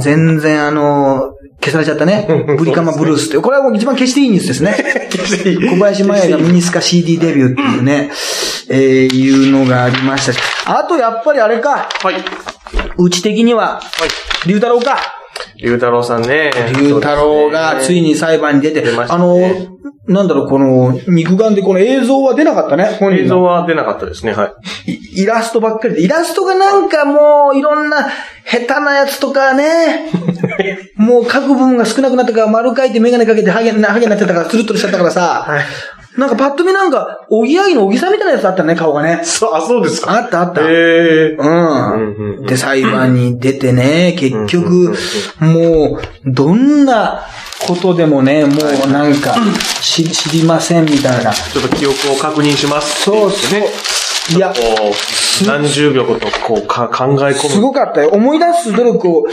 [0.00, 2.26] 全然あの、消されちゃったね。
[2.58, 3.38] ブリカマブルースって。
[3.38, 4.76] これはもう一番消していいニュースですね。
[5.70, 8.10] 小林真奈がミニスカ CD デビューっていうね、
[8.68, 10.38] えー、いうのがありましたし。
[10.66, 12.16] あとやっぱりあれか、はい。
[12.98, 13.80] うち的には、は
[14.44, 14.48] い。
[14.48, 14.98] 龍太郎か。
[15.56, 16.50] 龍太郎さんね。
[16.78, 19.73] 龍太郎がついに裁判に出て、出ましたあねの、
[20.06, 23.42] なんだろう、この、肉眼でこの映像は出なかったね、本映像。
[23.42, 24.54] は出なかったですね、は
[24.86, 24.92] い。
[24.92, 26.02] いイラストばっかりで。
[26.02, 28.08] イラストがなんかもう、いろんな、
[28.46, 30.10] 下手なやつとかね、
[30.96, 35.64] もう書く部分が少なくなったから、丸書いてメガネかけてハゲな、ハゲになっちゃったから、ツルッとしちゃったからさ、はい。
[36.16, 39.20] なんかパッと見なんか、おぎやはぎのおぎさんみたいなやつあったね、顔がね。
[39.24, 40.12] そう、あ、そうですか。
[40.12, 40.60] あったあった。
[40.62, 41.36] ええ。
[41.36, 41.42] う。
[41.42, 44.94] うんで、裁判に出てね、結局、
[45.40, 47.26] もう、どんな
[47.66, 48.52] ことでもね、も
[48.86, 49.34] うなんか、
[49.80, 51.32] し知りませんみたいな。
[51.32, 53.02] ちょっと記憶を確認します。
[53.02, 53.60] そうそう。
[54.36, 54.54] いや、
[55.46, 57.62] 何十秒とこうか考え込すむ。
[57.62, 58.10] ごかったよ。
[58.10, 59.24] 思い出す努力を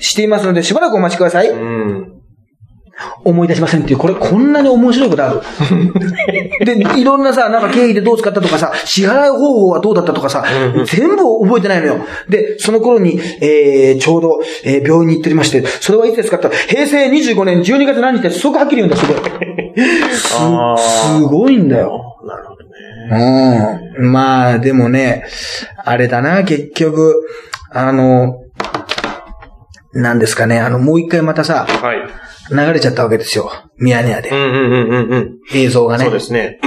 [0.00, 1.48] していますので、しばらくお待ちください。
[1.48, 2.17] うん。
[3.24, 5.40] 思い出しませんっていう、これこんなに面白いことある。
[6.64, 10.44] で、いろんなさ、なんか経費でどう使ったとかさ、支払い方法はどうだったとかさ、
[10.86, 11.96] 全部覚えてないのよ。
[12.28, 19.16] で、その頃に、えー、ちょうど、えー、病院に行っておりまして、それはいつですかって平成25年12月何日ってすごくはっきり言うんだ、すごい。
[20.12, 20.28] す、
[21.16, 22.16] すごいんだよ。
[22.24, 23.88] なるほどね。
[23.98, 24.12] うん。
[24.12, 25.24] まあ、でもね、
[25.84, 27.14] あれだな、結局、
[27.70, 28.36] あの、
[29.92, 31.98] なんですかね、あの、もう一回またさ、はい。
[32.50, 33.50] 流れちゃったわけですよ。
[33.78, 34.30] ミヤネ屋で。
[34.30, 35.38] うんうんうんうんうん。
[35.54, 36.04] 映像がね。
[36.04, 36.58] そうですね。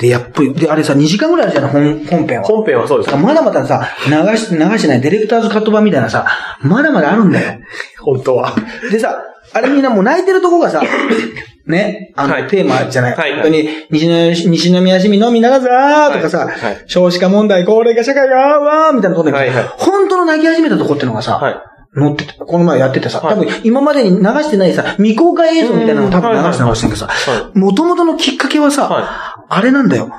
[0.00, 2.44] で、やっぱり、で、あれさ、2時間ぐらいあるじゃない、本、本編は。
[2.44, 3.16] 本編はそうです。
[3.16, 6.26] まだまださ、流し、流してないディレクターズカット版みたいなさ、
[6.62, 7.60] まだまだあるんだよ。
[8.00, 8.54] 本当は。
[8.90, 10.82] でさ、あれみんなもう泣いてるとこがさ、
[11.66, 13.16] ね、あの、はいテーマじゃない。
[13.16, 21.54] はい本当に、西の、西宮市民のみならずあーとかさ、はいはい少子化問題、高齢化社会があーわーみたいなところで、はいはい本当の泣き始めたとこってのがさ、はい。
[21.96, 23.36] 乗ってて、この前やっててさ、はい。
[23.36, 30.12] 多分今までに流してないさ、未公開映像みたいなのを多分流して流してるけどさは、元々のきっかけはさ、はあれなんだよ。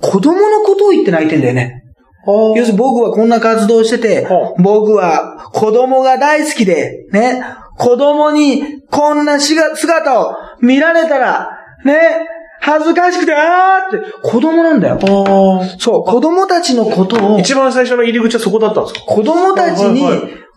[0.00, 1.84] 子供のことを言って泣いてんだよね。
[2.26, 7.42] 要するに僕はこんな活動をしてては、僕は子供が大好きで、ね、
[7.78, 11.50] 子供にこんなしが姿を見られたら、
[11.84, 11.98] ね、
[12.60, 15.00] 恥ずかしくて、あーって、子供なんだよ。
[15.80, 19.00] そう、子供たちのことを、一番最初の入り口はそこだったんですか？
[19.00, 20.02] 子供たちに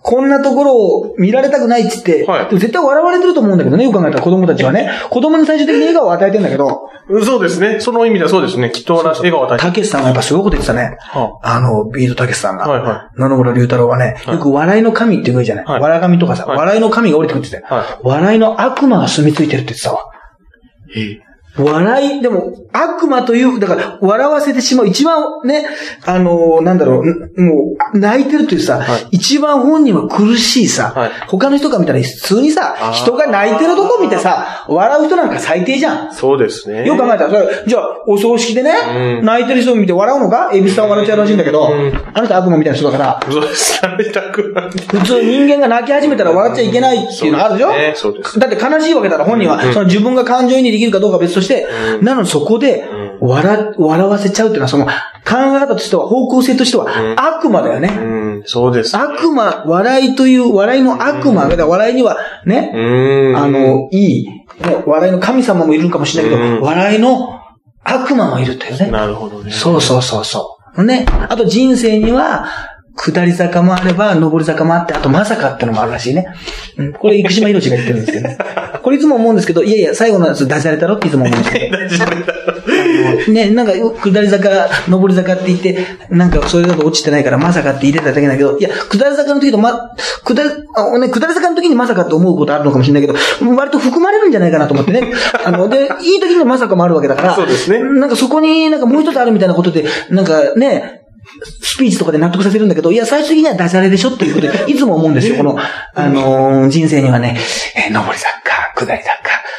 [0.08, 4.92] こんなところを見られたくないって言って、はいでも絶対笑われてると思うんだけどね、よく考えたら子供たちはね。
[5.10, 6.92] 子供に最終的に笑顔を与えてんだけど、
[7.24, 7.80] そうですね。
[7.80, 8.70] その意味ではそうですね。
[8.70, 9.64] きっと笑顔を与えて。
[9.64, 10.96] たけしさんがやっぱすごいこと言ってたね。
[11.00, 12.68] はあの、ビートたけしさんが。
[12.68, 15.66] はいは野々村龍太郎はいよく笑いの神って言うじゃない。
[15.66, 20.06] はい笑い神とかさ、はい笑いの神が降りてくるって言ってたよは笑いの悪魔が住み着いてるって言ってたわ。
[20.96, 21.25] い。
[21.58, 25.66] 笑い、でも、悪魔という、だから、笑わせてしまう、一番ね、
[26.06, 29.08] あのーなんだろう、んもう、泣いてるというさ、はい。
[29.12, 31.12] 一番本人は苦しいさ、はい。
[31.28, 36.14] 他の人が見たら普通にさ人が泣いてるとこ見てさ、笑う人なんか最低じゃん。
[36.14, 36.86] そうですね。
[36.86, 38.74] よく考えたら、それじゃあ、お葬式でね、
[39.20, 39.26] うん。
[39.26, 40.52] 泣いてる人を見て笑うのか？
[40.54, 41.94] エビスさんは笑っちゃうらしいんだけど、うん。
[42.14, 44.70] あの人悪魔みたいな人だから、そうたくない。
[44.72, 47.70] 普通人間が泣き始めたら笑っちゃいけないっていうのがあるでしょ？
[47.70, 47.96] そうですね。
[47.96, 48.40] そうです。
[48.40, 52.88] だって悲しいわけだから本人は、その自分が感情移入できるかどうかは別として、うんなのにそこで、
[53.22, 54.92] 笑、笑わせちゃうっていうのは、その、考
[55.56, 57.90] え方としては、方向性としては、悪魔だよね。
[57.90, 58.02] う
[58.40, 58.96] ん、そうです。
[58.98, 63.38] 悪魔、笑いという、笑いの悪魔、笑いにはね、うん。
[63.38, 64.46] あ、の、いい、ね
[64.86, 67.42] 笑いの神様もいるかもしれないけど、うん笑いの
[67.84, 68.90] 悪魔もいるというね。
[68.90, 69.52] なるほどね。
[69.52, 70.84] そうそうそうそう。
[70.84, 71.06] ね。
[71.30, 72.48] あと人生には、
[72.96, 76.28] 下り坂もあれば、上り坂もあって、あとまさかってのもあるらしいね。
[76.78, 78.38] うん、これ、生島博士が言ってるんですけどね。
[78.82, 81.78] これいつも思うんですけど、いやいや、最後のやつ出されたろっていつも思うんですけど。
[81.78, 82.36] 大丈夫だ。
[83.32, 84.50] ね、なんか、下り坂、
[84.90, 85.78] 上り坂って言って、
[86.10, 89.92] なんか、それだと落ちてないから、まさかって入れただけだけど、いや、下り坂の時と、ま、
[90.24, 93.16] 下り、あね、下り坂の時にまさかって思うことあるのかもしれないけど、
[93.56, 95.12] 割と含まれるんじゃないかなと思ってね。
[95.44, 101.05] あの、で、いい時にまさかもあるわけだから、そうですねなんかそこになんかもう一つあるみたいなことで、なんかね、
[101.62, 105.36] スピーチとかで納得させるんだけど、いや、最終的にはダジャレでしょっていうことで、いつも思うんですよ。
[105.38, 107.38] この、あのー人生にはね、
[107.76, 109.14] えー上り坂、下り坂、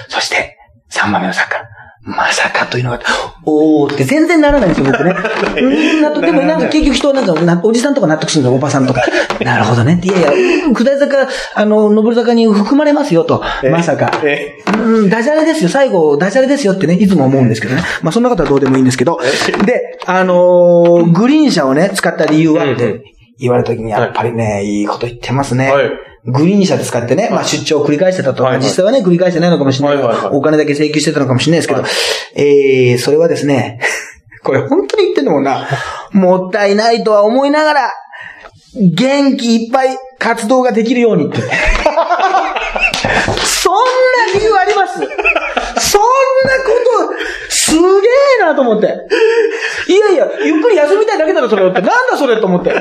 [0.09, 1.63] そして、三番目の坂。
[2.07, 3.01] まさかというのが、
[3.45, 5.11] おーって全然ならないんですよ、僕ね。
[5.61, 9.03] うん納得でもなんか結局人はなんか、なおじさんとか納得するんですよ、おばさんとか。
[9.45, 10.01] なるほどね。
[10.01, 10.31] いやいや、
[10.73, 13.43] 下り坂、あの、上り坂に含まれますよと。
[13.73, 14.13] まさか。
[14.23, 15.69] えうん、ダジャレですよ。
[15.69, 17.83] 最後、ダジャレですよってね、いつも思うんですけどね。
[18.03, 19.19] まあ、そんなことはどうでもいいんですけど。
[19.65, 22.65] で、あのーグリーン車をね、使った理由は
[23.39, 24.83] 言われた時に、やっぱりね、い。
[24.83, 25.71] いこと言ってますね。
[25.73, 25.91] はい。
[26.29, 28.43] グリーン車で使ってね、まあ出張を繰り返してたと。
[28.43, 28.63] はいはい。
[28.65, 29.97] 実際はね、繰り返してないのかもしれない。
[29.97, 30.27] はいはいはい。
[30.33, 31.91] お金だけ請求してたのかもしれないですけど、はい。
[32.35, 33.81] えー、それはですね、
[34.43, 35.67] これ本当に言ってんのもんな、
[36.13, 37.93] もったいないとは思いながら、
[38.75, 41.39] 元気いっぱい活動ができるようにって。
[43.45, 44.99] そんな理由あります？
[44.99, 45.15] そんなこ
[45.89, 47.15] と、
[47.67, 48.87] すげえなと思って。
[49.89, 51.81] いやいや、ゆっくり休みたいだけだろ、それって。
[51.81, 52.73] なんだそれと思って。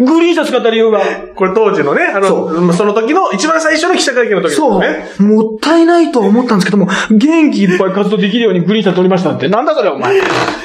[0.00, 1.00] グリーン車使った理由が。
[1.36, 5.22] これ当時のね、あの、その時の、一番最初の記者会見の時ですそう。
[5.22, 9.48] もったいないとは思ったんですけども、元気いっぱい活動できるようにグリーン車取りましたって。
[9.48, 10.20] なんだそれお前。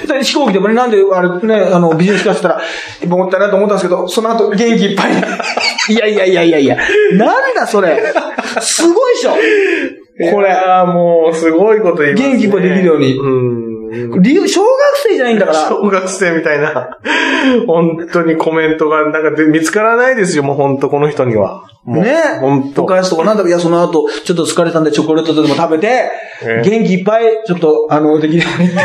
[0.08, 2.62] で飛行機でもね、なんであれね、あの、ビジネスクラスったら、
[3.08, 5.14] もったいないと思ったんですけど、その後元気いっぱい。
[5.90, 6.78] いやいやいやいやいや。
[7.14, 8.02] なんだそれ。
[8.60, 9.99] すごいでしょ。
[10.32, 10.52] これ。
[10.52, 12.30] ああ、もう、すごいこと言いますね。
[12.32, 14.22] 元気いっぱいできるようにうん。
[14.22, 15.70] 理由、小学生じゃないんだから。
[15.70, 17.00] 小学生みたいな、
[17.66, 21.64] 本当にコメントが、なんかで見つからないですよ、もう本当この人には。
[21.84, 22.14] もうね。
[22.42, 26.12] 本当お菓子とかなんだか、いや、その後、ちょっと疲れたんでチョコレートでも食べて、
[26.44, 28.70] え元気いっぱい、ちょっと、あの、できるように。
[28.70, 28.76] 元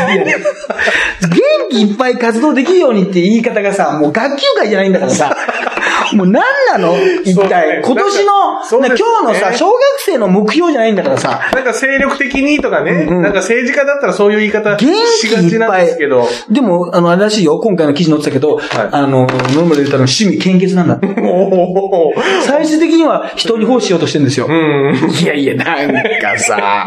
[1.69, 5.35] 気いっぱい活動できるようにって言い方がさ、もう学級会じゃないんだからさ、
[6.13, 6.95] もう何なの？
[7.23, 7.67] 一体。
[7.77, 7.81] ね。
[7.83, 8.87] 今年の、ね。
[8.87, 13.23] 今日のさ、小学生の目標じゃないんだからさ、なんか精力的にとかね、うんうん。
[13.23, 16.27] なんか政治家だったらそういう言い方しがちなんですけど、。
[16.49, 17.59] でも、あの、あれらしいよ。
[17.59, 18.59] 今回の記事載ってたけど、
[18.91, 20.99] あの、野村で言ったら趣味献血なんだ
[22.45, 24.47] 最終的には人に奉仕しようとしてるんですよ。
[24.47, 24.95] うん。
[25.21, 26.85] いやいや、なんかさ、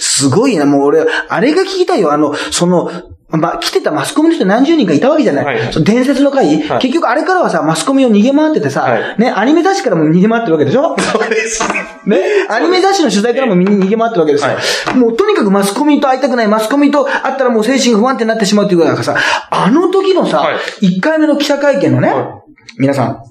[0.00, 2.12] すごいな、もう俺、あれが聞きたいよ。
[2.12, 2.90] あの、その、
[3.28, 5.44] ま、来てたマスコミの人何十人かいたわけじゃない。
[5.44, 10.96] はいその伝説の回、はい結局あれからはさ、マスコミを逃げ回っててさ、はいね、アニメ雑誌からも逃げ回ってるわけでしょ？
[10.96, 11.60] そうです。
[12.06, 14.52] ね、アニメ雑誌の取材からもみんな逃げ回ってるわけですよ。
[14.86, 19.16] はもうとにかくマスコミと会いたくない、マスコミと会ったらもう精神が不安定になってしまうっていうからさ、
[19.50, 22.42] あの時のさ、は1回目の記者会見のね、は
[22.78, 23.22] 皆さん、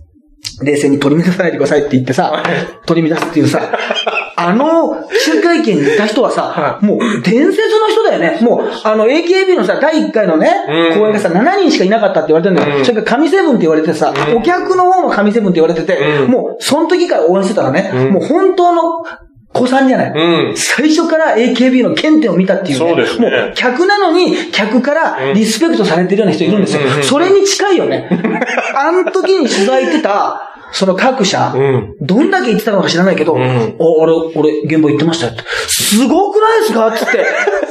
[0.62, 2.44] 冷静に取り乱さないでくださいって言ってさ、
[2.86, 3.62] 取り乱すっていうさ、
[4.38, 8.38] あの記者会見にいた人はさは、もう伝説の人だよね。
[8.42, 11.00] もう、あの AKB のさ、第1回のね、うん。
[11.00, 12.80] 公演がさ、7人しかいなかったって言われてるんだよ。
[12.80, 12.86] うん。
[12.86, 14.38] それから神セブンって言われてさ、うん。
[14.38, 16.32] お客の方も神セブンって言われてて、うん。
[16.32, 18.10] もう、その時から応援してたらね、うん。
[18.12, 19.04] もう本当の
[19.56, 20.12] 子さんじゃない。
[20.12, 20.58] うん。
[20.58, 22.90] 最初から AKB の原点を見たっていうね。
[22.90, 26.82] そうですねもう、客なのに、客からリスペクトされてるような人いるんですよ。
[27.04, 28.10] それに近いよね。
[28.76, 31.96] あの時に取材行ってた、その各社、うん。
[32.02, 35.44] どんだけ言ってたのか知らないけど、うんお俺、俺、現場行ってましたよって。
[35.70, 36.92] すごくないですか？
[36.92, 37.12] つっ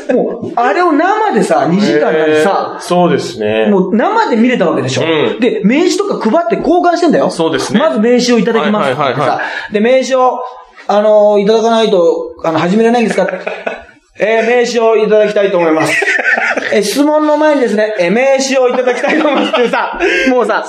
[0.06, 0.14] て。
[0.14, 3.66] もう、あれを生でさ、2時間なさえー、そうですね。
[3.70, 5.02] もう生で見れたわけでしょ。
[5.02, 7.30] うんで、名刺とか配って交換してんだよ。
[7.30, 9.40] そうですねまず名刺をいただきますさはいはいはいは。
[9.72, 10.38] で、名刺を、
[10.86, 13.26] あのーいただかないと、あの、始められないんですか？
[14.18, 15.92] えー名刺をいただきたいと思います。
[16.72, 20.64] えー質問の前にですね、えー名刺をいただきたいと思いますってさ、もうさ、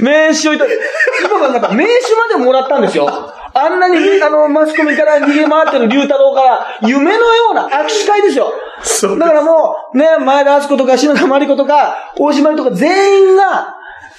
[0.00, 3.32] 名刺をいた、今考え名刺までもらったんですよ。
[3.58, 8.52] あんなに、あの、マスコミから逃げ回ってる龍太郎から、夢のような握手会ですよ。
[8.82, 13.75] そうだからもう、ね、前田敦子とか篠田麻里子とか、大島とか全員が、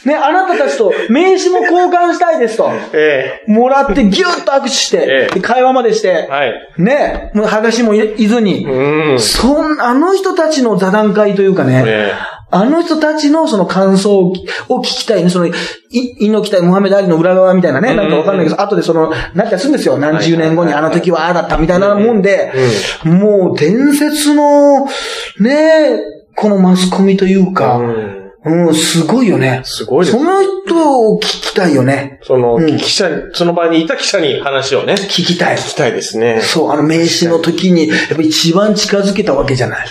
[0.08, 2.72] ね、あなたたちと名刺も交換したいですと。
[2.94, 6.54] えもらってギュッと握手して、ええで会話までしてえ、はい。
[6.78, 9.20] ね、もう話しもいいずに、うん。
[9.20, 12.14] そん、あの人たちの座談会というかね、え
[12.50, 14.34] あの人たちのその感想を
[14.80, 15.30] 聞きたいね。
[15.30, 15.54] その、い、
[15.92, 17.94] 猪木対ムハメド・アリの裏側みたいなね。
[17.94, 19.98] なんかわかんないけど、後でその、なったりするんですよ。
[19.98, 22.54] 何十年後にあの時はああだったみたいなもんで、
[23.04, 24.88] もう伝説の、
[25.42, 26.00] ね
[26.40, 28.17] このマスコミというえか、うん。
[28.48, 29.62] うん、すごいよね。
[29.64, 30.24] すごいですそ。
[30.24, 32.20] の人を聞きたいよね。
[32.24, 35.58] その、うん記者に、その場にいた記者に話をね、聞きたい。
[35.58, 36.42] 聞きたいですね。
[36.42, 39.88] そう、あの名刺の時に、やっぱ一番近づけたわけじゃない。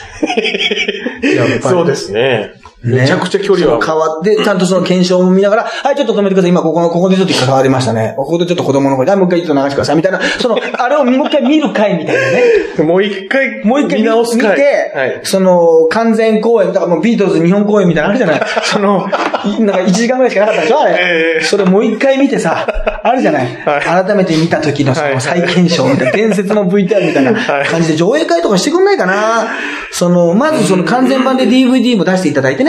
[1.36, 2.54] やっぱりそうですね。
[2.84, 3.80] ねめちゃくちゃ距離は。
[3.84, 6.50] 変わって、ちゃんとその検証も見ながら、はい、ちょっと止めてください。
[6.50, 8.14] 今ここの、ここでちょっと関わりましたね。
[8.16, 9.96] ここでちょっと子供の声で、はい、もう一回ちょっと流してください。
[9.96, 12.84] みたいな、 その、あれをもう一回見る回みたいなね。
[12.84, 14.56] もう一回、もう一回見直す見回。
[14.56, 15.20] て、はい。
[15.24, 18.40] その、完全公演、だからもうビートルズ日本公演みたいなのあるじゃない？
[18.62, 19.06] その、
[19.58, 20.92] いなんか1時間ぐらいしかなかったでしょあれ。
[20.98, 22.66] ええそれもう一回見てさ、
[23.02, 29.46] あるじゃない、はい改めて見た時のそはいの再検証みたいな、伝説の VTR みたいなはい感じで上映会とかしてくんないかな？
[29.92, 32.65] その、まずその完全版で DVD も出していただいてね。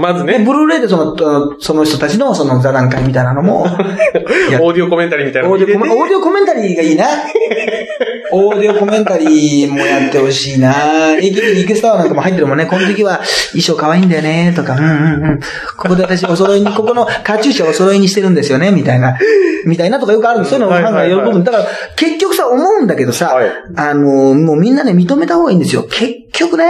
[0.00, 7.06] まずねでブルーレイでその、とその人たちのその座談会みたいなのも、 オーディオコメンタリーみたいなのオーディオコメ入れてオーディオコメンタリーがいいな。
[8.32, 11.16] オーディオコメンタリーもやってほしいな。
[11.20, 12.66] 駅でリクエストアワーなんかも入ってるもんね。
[12.66, 13.20] この時は
[13.52, 14.52] 衣装可愛いんだよね。
[14.54, 15.40] とか、うんうんうん。
[15.76, 18.70] ここで私お揃いに、ここのカチューシャお揃いにしてるんですよね。
[18.70, 19.18] みたいな。
[19.66, 21.44] みたいなとかよくあるんですそういうのをファンが喜ぶ。
[21.44, 25.84] だから、結局さ、思うんだけどさ、はいあの、もうみんなね、認めた方がいいんですよ。
[25.84, 26.64] 結局ね、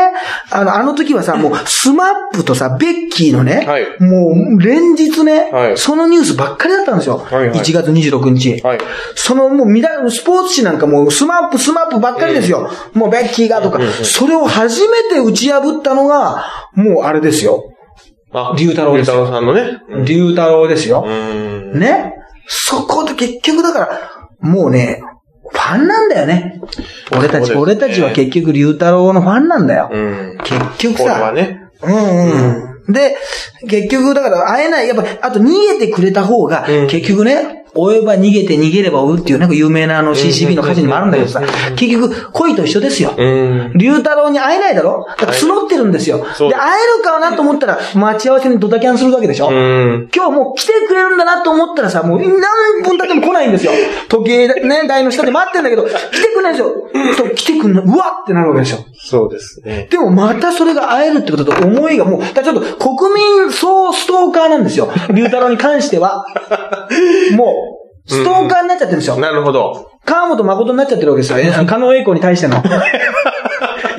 [0.50, 7.18] あの、あの時はさ、もう、スマップとさ、ベッキーのね、はいもう、連日ね、はいそのニュースばっかりだったんですよ。
[7.18, 8.60] はいはい1月26日。
[8.62, 8.78] はい。
[9.14, 12.70] そのもう見ら、スポーツ紙なんかもうスマップスマップばっかりですよ。
[12.94, 16.44] もうベッキーがとか、それを初めて打ち破ったのが、
[16.74, 17.64] もうあれですよ。
[18.32, 19.78] あ龍太郎です龍太郎さんのね。
[20.06, 21.10] 龍太郎ですよう。
[21.10, 21.78] ん。
[21.78, 22.14] ね。
[22.46, 24.00] そこで結局だから、
[24.40, 25.02] もうね、
[25.52, 26.60] ファンなんだよね。
[27.16, 29.90] 俺たち、ね俺たちは結局龍太郎のファンなんだよ。
[29.92, 30.38] うん。
[30.44, 31.70] 結局これはさ、ね。
[31.82, 32.92] うんうん。
[32.92, 33.16] で、
[33.68, 41.40] 結局だから会えない、やっぱ、あと逃げてくれた方が、うん結局ね、追えば逃げて逃げれば追うっていうなんか有名なあの CCB の歌詞にもあるんだけどさ、
[41.76, 43.14] 結局恋と一緒ですよ。
[43.16, 43.72] うん。
[43.74, 46.18] 龍太郎に会えないだろだから募ってるんですよ。
[46.18, 50.08] で、会えるかなと思ったら、待ち合わせにドタキャンするわけでしょ、うん。
[50.14, 53.72] 今日もう来てくれるんだなと思ったらさ、もう何分経っても来ないんですよ。
[54.08, 56.90] 時計ね、台の下で待ってんだけど、来てくれないんですよ。
[57.16, 57.84] そう来てくんない。
[57.84, 58.84] うわってなるわけですよ。
[58.94, 59.88] そうですね。
[59.90, 64.90] でもまたそれが会えるってことと思いがもう、だちょっと国民総ストーカーなんですよ。
[65.14, 66.24] 龍太郎に関しては。
[67.32, 67.59] もう、
[68.10, 69.16] ストーカーになっちゃってるんですよ。
[69.18, 69.92] なるほど。
[70.04, 71.66] 川本誠になっちゃってるわけですよ。
[71.66, 72.60] 加納栄子に対しての。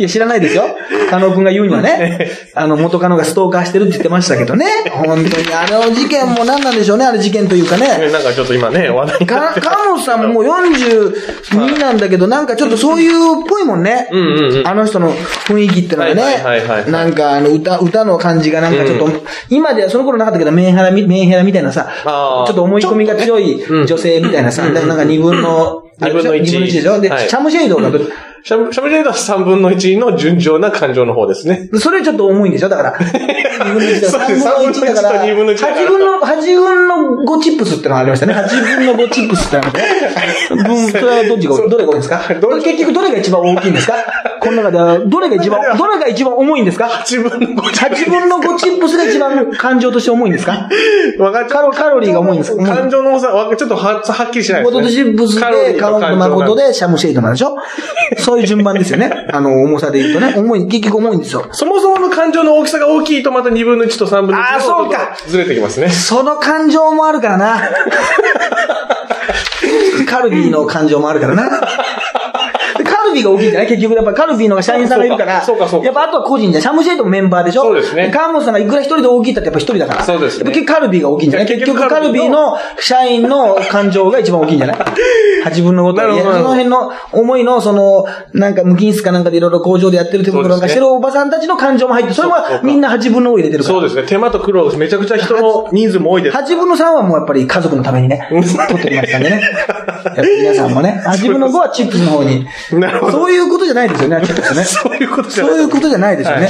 [0.01, 0.63] いや、知らないですよ。
[1.11, 2.31] 加納くんが言うにはね。
[2.55, 4.65] あの、元カノがストーカーしてるって言ってましたけどね。
[4.89, 7.85] 本当に、あの事件も何なんでしょうね、あれ事件というかね。
[7.99, 14.07] えなんかちょっと今ね、話題になか、って川本さんももう42なんだけど、なんかちょっとそういうっぽいもんね。
[14.11, 14.67] うんうんうん。
[14.67, 15.13] あの人の
[15.47, 16.21] 雰囲気ってのがね。
[16.21, 26.51] はいはいはいはいなんかあの歌、歌の感じがなんかちょっと、う今ではその頃なかったけど、メンヘラみ、メンヘラみたいなさ、ちょっと思い込みが強いうん女性みたいなさ、なんか二分の、二分の一。
[26.51, 26.99] 二分の一でしょ？
[26.99, 27.29] で、はい。
[27.29, 31.69] シャムシェイドがど、シャム、シャムジェイドは3分の1の順調な感情の方ですね。
[31.79, 32.69] それちょっと重いんでしょ？
[32.69, 32.97] だから。
[33.63, 35.79] 二分の一だから、三分の一と二分の一だから。
[35.81, 36.95] 八分の、八分の
[37.37, 38.33] 5チップスってのがありましたね。
[38.33, 40.13] 八分の5チップスってのがありまし
[40.49, 40.63] たね。
[40.67, 42.21] 分、それはどっちが、どれが多いんですか？
[42.63, 43.93] 結局どれが一番大きいんですか？
[44.39, 50.67] この中では、どれが一番、 どれが一番重いんですか？8分の5 8分の5チップスが一番感情として重いんですか？
[51.19, 52.63] わかっちゃカロカロリーが重いんですか？
[52.63, 54.89] 感情の重さ、わちょっとははっきりしないですね。
[54.91, 57.55] チップスで、カロンと誠で、シャムシェイドなんでしょ？
[58.31, 59.11] そういう順番ですよね。
[59.29, 60.33] あの、重さで言うとね。
[60.37, 61.47] 重い、結局重いんですよ。
[61.51, 65.89] そもそもの感情の大きさが大きいとまた2分の1と3分の1あーそうかずれてきますね。
[65.89, 67.61] その感情もあるからな。
[70.07, 71.43] カルビーの感情もあるからな。
[73.13, 75.41] でカルビーが大きいんじゃない結局やっぱカルビーのが社員さんがいるから。
[75.41, 76.61] そうかそうかやっぱあとは個人じゃん。
[76.61, 80.03] シャムシェイドもメンバーでしょそうですね川本さんがいくら一人で大きいったってやっぱ一人だから。
[80.03, 81.47] そうですねやっぱ結局カルビーが大きいんじゃない？
[81.47, 84.77] 結局カルビーの社員の感情が一番大きいんじゃない
[85.45, 86.17] ?8 分の5とは。
[86.21, 93.75] その辺の思いの、その、なんか無菌室かなんかでいろいろ工場でやってる手袋なんかしてるおばさんたちの感情も入って、それもそうかみんな8分の5入れてるから。
[93.75, 94.03] そうですね。
[94.03, 96.37] 手間と苦労、めちゃくちゃ人の人数も多いです。
[96.37, 99.41] 8分の3はもうやっぱり家族のためにね、 取ってきましたんでね。
[100.39, 102.45] 皆さんもね、8分の5はチップスの方に。
[102.73, 104.25] なるほど そういうことじゃないですよね、ね。
[104.63, 106.49] そういうことじゃないそういうことじゃないですよね。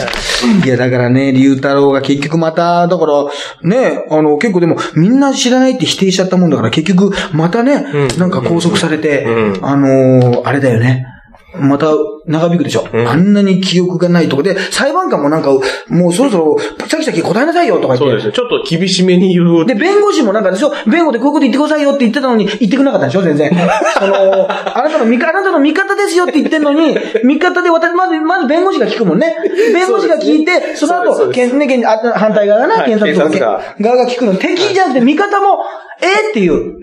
[0.66, 3.26] い、や、だからね、龍太郎が結局また、だから、
[3.64, 11.06] ね、あの、結構でも、みんな知らないって否定しちゃったもんだから、結局、またね、うんなんか拘束されて、うんあのーあれだよね。
[11.54, 11.88] また、
[12.26, 15.52] 長引くでしょ、うんあんなに記憶がないとこで、裁判官もなんか、
[15.89, 18.06] もうそろそろ、さきさき答えなさいよとか言って。
[18.06, 18.34] そうですね。
[18.34, 19.66] ちょっと厳しめに言う。
[19.66, 23.52] で、弁護士もなんかでしょ弁護でこういうこと言ってくださいよって言ってたのに、言ってくれなかったでしょ全然。
[23.99, 29.36] その、あなたの味方、あなたの味方ですよって言ってんのに、味方で私、まず、まず弁護士が聞くもんね。
[29.74, 34.36] 弁護士が聞いて、そ,、の後、そうですそうですけんね、けんあ反対側がな、はい検察とか側が聞くの。
[34.36, 35.64] 敵じゃなくて味方も、
[36.02, 36.78] えっていう。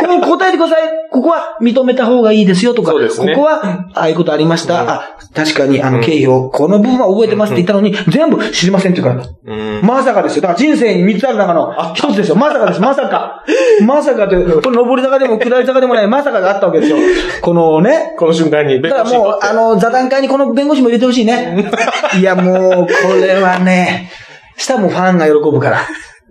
[0.00, 0.88] こう答えてください。
[1.10, 4.82] ここは認めた方がいいですよとか、そうですねここは、ああいうことありました。
[4.82, 9.54] うんあ、確かに、あの、経費を、この部分は覚えてますって言ったのに、全部知りませんって言うから。
[9.54, 9.86] うん。
[9.86, 10.42] まさかですよ。
[10.42, 12.36] だから人生に三つある中の一つですよ。
[12.36, 12.80] まさかです。
[12.80, 13.44] まさか。
[13.84, 16.98] まさかという、これ上り坂でも下り坂でもない、まさかがあったわけですよ。
[17.42, 18.14] このね。
[18.18, 21.70] この瞬間に、だからもう、あの、座談会にこの弁護士も入れてほしいね。
[22.18, 24.10] いや、もう、これはね、
[24.56, 25.80] したらもうファンが喜ぶから。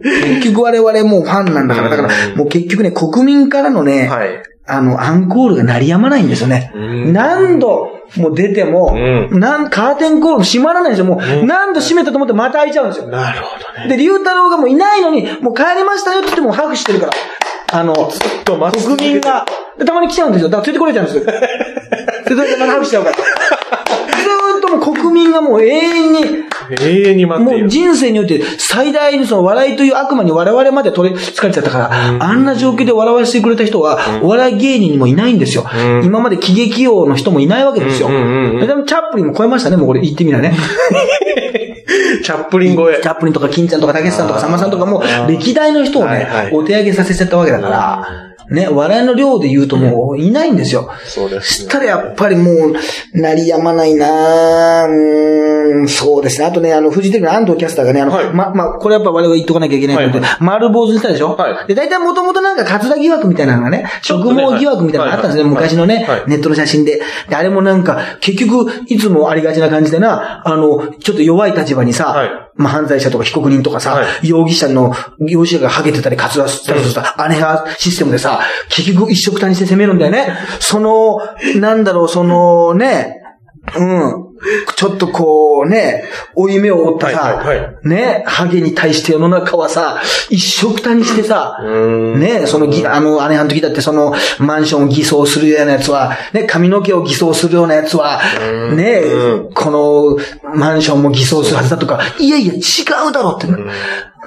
[0.01, 4.43] 結局我々もうファンなんだから、だからもう結局ね、国民からのね、はい。
[4.65, 6.71] あの、アンコールが鳴りやまないんですよね。
[6.75, 8.95] うん何度も出ても、
[9.31, 11.05] うなんカーテンコールも閉まらないんですよ。
[11.05, 13.07] もう、うん何度閉めたと思ってまた開いちゃうんですよ。
[13.07, 13.87] なるほどね。
[13.89, 17.11] で、龍太郎がもういないのに、もう帰りましたよって言っても拍手してるから。
[17.71, 19.45] あの、ずっと国民が。
[19.77, 20.49] でたまに来ちゃうんですよ。
[20.49, 21.25] だから連れてこれちゃうんですよ。
[21.25, 23.15] で、それでまた拍手しちゃうから。
[24.19, 26.19] ずーっともう国民がもう永遠に、
[26.81, 27.61] 永遠に待っている。
[27.63, 35.65] もう人生において最大にその笑いという悪魔に我々まで取り憑かれちゃったから、うんあんな状況で笑わせてくれた人は、お笑い芸人にもいないんですよ。
[35.73, 38.09] うん今まで喜劇王の人もいないわけですよ。
[38.09, 40.53] でもチャップリンも超えましたね、もうこれ言ってみなね。
[42.23, 43.07] チャップリン超えチ。
[43.07, 50.89] ャップリンとか金ちゃんとかたけしさんとかさんまさんとかも歴代の人をね、お手上げさせちゃったわけだから、ね、笑いの量で言うともういないんですよ。
[51.05, 51.67] そうですね。
[51.67, 52.73] したらやっぱりもう、
[53.13, 54.87] 鳴りやまないなぁ。
[54.87, 56.45] うーん、そうですね。
[56.45, 58.33] あとね、あの、フジテレビの安藤キャスターがね、あの、はい。
[58.33, 61.35] ま、ま、これやっぱ我々言っとかなきゃいけないので、はい丸坊主にしたでしょ？
[61.35, 61.67] はい。
[61.67, 66.23] で、大体もともとなんか、カツラ疑惑みたいなのがね、ちょっとね植毛疑惑みたいなのがあったんですね、はい昔のね、はい。
[66.27, 67.01] ネットの写真で。
[67.27, 72.29] で、あれもなんか、結局、いつもありがちな感じでな、あの、ちょっと弱い立場にさ、はい。
[72.55, 78.38] まあ、犯罪者とか被告人とかさ、は容疑者の、容疑者がハゲてたり、カツラしたりするさ、姉がシステムでさ、
[78.69, 80.37] 結局一色単にして攻めるんだよね。
[80.59, 81.19] その、
[81.59, 83.19] なんだろう、そのね、
[83.75, 84.29] うん。
[84.75, 102.57] ちょっとこうね、追い目を追ったさ、はいはいはね、ハゲに対して世の中はさ、一色単にしてさ、うんねそのぎ、あの、姉はん時だってその、マンションを偽装するようなやつは、ね、髪の毛を偽装するようなやつは、うんねうんこの、マンションも偽装するはずだとか、いやいや、違
[103.09, 103.47] うだろって。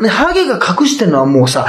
[0.00, 1.66] ね、ハゲが隠してるのはもうさ、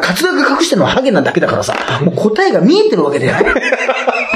[0.00, 3.44] カツラが隠してるのはハゲなだけだからさ、もう答えが見えてるわけだよ。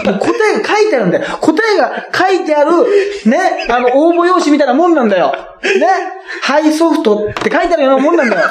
[0.04, 1.38] もう答えが書いてあるんだよ。
[1.40, 2.70] 答えが書いてある、
[3.26, 5.32] ね、あの、応募用紙みたいなもんなんだよ。
[5.62, 5.86] ね、
[6.42, 8.48] ハイソフトって書いてあるようなもんなんだよ。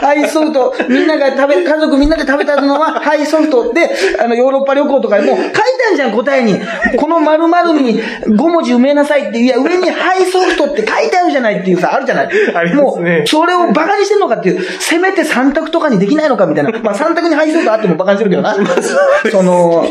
[0.00, 5.58] ハイソフト、みんなが食べ、家族みんなで食べたのはハイソフトで、あの、ヨーロッパ旅行とかでも書いて
[5.88, 6.58] あるじゃん、答えに。
[6.96, 12.28] この〇〇に5文字埋めなさいって、いや、上にハイソフトって書いてあるじゃないっていうさ、あるじゃない。
[12.54, 16.70] ありますねもう、それをバカにしてんのかっていう、せめて3択とかにできないのかみたいな。
[16.80, 18.54] まあ3択にハイソフトあってもバカにしてるけどな。
[19.30, 19.86] その、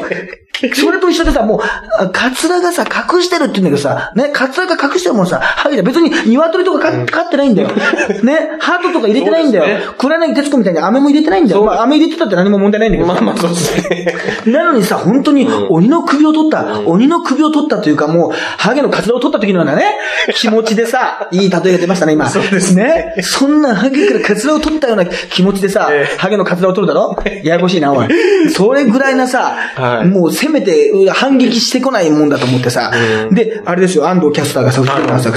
[0.74, 1.60] それと一緒でさ、もう、
[1.98, 7.70] あカツラがさ、隠してるって言うんだけどさ、ね、カツラが隠してるもんさ、ハゲで別に鶏とかか飼ってないんだよ。
[8.24, 9.82] ね、ハートとか入れてないんだよね。
[9.98, 11.60] 黒柳徹子みたいに飴も入れてないんだよ。
[11.60, 13.08] そうまあ飴入れてたって何も問題ないんだけど。
[13.08, 14.16] まあまあそうですね。
[14.46, 19.96] なのにさ、本当に鬼の首を取った、鬼の首を取ったというかもう、ハゲのカツラを取った時のようなね、
[20.36, 22.30] 気持ちでさ、いい例えが出ましたね、今。
[22.30, 23.16] そうですね。
[23.22, 27.16] そんなハゲからカツラを取ったような気持ちでさええ、ハゲのカツラを取るだろ？
[27.44, 28.08] ややこしいな、おい。
[28.54, 30.08] それぐらいなさ、はい。
[30.08, 32.92] もうせめてう反撃してこないもんだと思ってさ、
[33.30, 33.36] うん。
[33.36, 34.84] で、あれですよ、安藤キャスターがさ、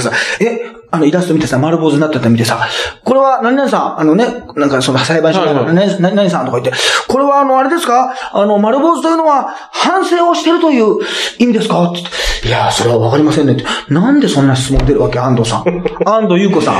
[0.01, 0.61] さ、え、
[0.95, 2.59] あの、イラスト見てさ、丸坊主になってたの見てさ、
[3.03, 4.25] これは、何々さん、あのね、
[4.55, 6.71] なんかその裁判所の、何何々さんとか言って、
[7.07, 8.13] これはあの、あれですか？
[8.33, 10.97] あの、丸坊主というのは、反省をしてるという
[11.39, 11.83] 意味ですか？
[11.91, 13.65] って言っていやー、それはわかりませんねって。
[13.89, 15.63] なんでそんな質問出るわけ安藤さん。
[16.07, 16.75] 安藤優子さん。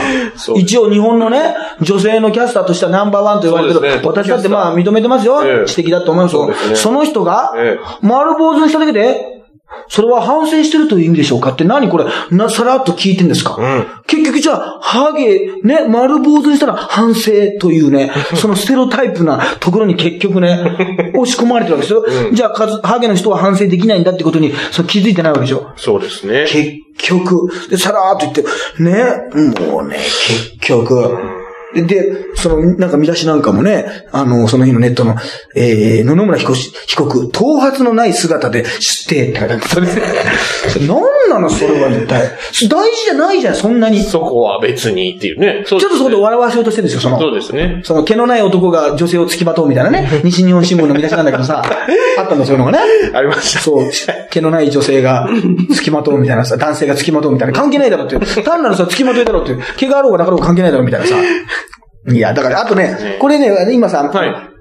[0.55, 3.99] 一応日本のね、女性のキャスターとしてはナンバーワンと言われてるね。
[4.03, 5.43] 私だってまあ認めてますよ。
[5.43, 5.65] ええ。
[5.65, 6.41] 知的だと思いますよ。
[6.43, 6.75] そうですね。
[6.75, 9.34] その人がええ、丸坊主にしただけで、
[9.87, 11.51] それは反省してるという意味でしょうか？
[11.51, 13.85] って何これ、な、さらっと聞いてんですか、うん。
[14.07, 22.05] 結局じゃあ、ハゲ、ね、丸坊主にしたら反省というね、 そのステロタイプなところに結局ね、 押し込まれてるわけですよ。
[22.33, 25.67] じゃあハゲの人は反省できないんだってことに、それ気づいてないわけでしょ？
[25.77, 26.45] そうですね。
[26.47, 28.43] 結局、で、さらーっと言って、
[28.81, 29.03] ね、
[29.69, 29.97] もうね、
[30.27, 31.17] 結局、
[31.75, 35.15] で、その、なんか見出しなんかもね、あの、その日のネットの、
[35.55, 39.87] えー、野々村被告、被告、頭髪のない姿で出廷って書いてあるそれ、
[40.87, 42.31] 何なのそれは一体。
[42.69, 43.95] 大事じゃないじゃん、そんなに。
[43.95, 45.63] ちそこは別にっていうね。
[45.65, 47.19] ちょょっとそこで笑わせようとしてるんですよ、その。
[47.19, 47.81] そうですね。
[47.83, 51.63] その毛のない男が女性を付きまとうみたいなね、 西日本新聞の見出しなんだけどさ、
[52.17, 52.79] あったんだ、そういうのがね。
[53.13, 53.59] ありました。
[53.59, 53.89] そう、
[54.29, 55.29] 毛のない女性が
[55.71, 58.43] 付きまとうみたいなさ、男性が付きまとうみたいな、関係ないだろっていう。
[58.43, 59.61] 単なるさ、付きまといだろっていう。
[59.77, 61.15] 毛があろうがなかろうが関係ないだろみたいなさ。
[62.07, 64.55] いや、だから、あとね、これね、今さ、はい。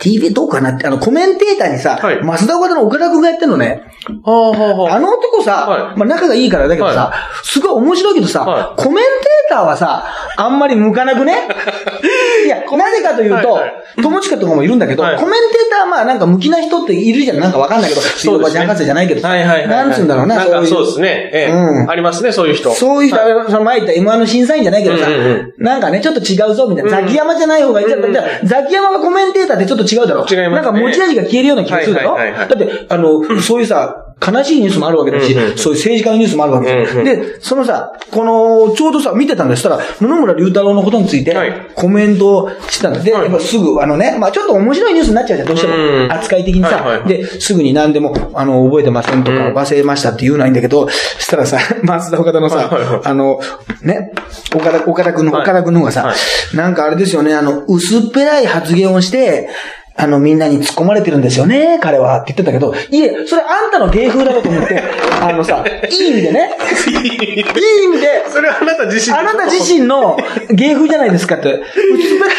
[0.00, 3.82] TV どうかなって、あの、コメンテーターにさ、はい増田岡田の岡田くんがやってんのね。
[4.22, 5.98] はあの男さ、はい。
[5.98, 10.04] まあ仲がいいからだけどさ、はすごい面白いけどさ、はコメンテーターはさ、
[10.36, 11.34] あんまり向かなくね？
[12.44, 14.02] いや、なぜかというと、はいはい。
[14.02, 15.16] 友近とかもいるんだけど、はい。
[15.16, 17.40] コメンテーターはまあなんか向きな人っているじゃん。
[17.40, 19.68] なんかわかんないけど、水道橋博士じゃないけどさ、はいはいはい。
[19.68, 21.30] なんつうんだろうな、なんかいそうですね。
[21.32, 21.52] ええ。
[21.52, 21.90] うん。
[21.90, 22.70] ありますね、そういう人。
[22.72, 23.46] そういう人、はい。
[23.46, 25.28] その前言った M1 の審査員じゃないけどさ、うんうんう
[25.58, 25.64] ん。
[25.64, 26.98] なんかね、ちょっと違うぞ、みたいな。
[26.98, 28.00] うんザキヤマじゃない方がいいじゃあ
[28.44, 30.24] ザキヤマがコメンテーターってちょっと違うだろ。
[30.30, 30.50] 違いますね。
[30.50, 32.12] なんか持ち味が消えるような気がするだろ。
[32.12, 32.48] はいはいはいはい。
[32.48, 33.93] だって、あの、そういうさ、
[34.32, 36.96] 悲しいニュースもあるわけだし、そういう政治家のニュースもあるわけです。
[36.96, 37.04] よ。
[37.04, 39.62] で、そのさ、この、ちょうどさ、見てたんです。
[39.62, 43.00] そしたら、野々村隆太郎のことについてはい、コメントをしてたんだ。
[43.00, 43.22] で、はい。
[43.24, 45.74] やっぱすぐ、あのね、まあちょっと面白いニュースになっちゃうじゃん、どうしても。
[45.74, 49.54] うん扱い的にさ、で、すぐに何でも、あの、覚えてませんとか、うん。
[49.54, 52.70] 忘れましたって言うのはいいんだけど、そしたらさ、 松田岡田のさ、
[53.04, 53.40] あの、
[53.82, 54.12] ね、
[54.54, 55.42] 岡田、岡田くんの、はい。
[55.42, 56.14] 岡田くんの方がさ、は
[56.54, 59.48] なんかあれですよね、あの、薄っぺらい発言をして、
[59.96, 64.82] あの、みんなに突っ込まれてるんですよね、彼は、って言ってたけど、いえ、それあんたの芸風だろうと思って、
[65.22, 66.50] あのさ、いい意味でね、
[66.88, 70.18] いい意味で、それはあなた自身あなた自身の
[70.50, 71.62] 芸風じゃないですかって、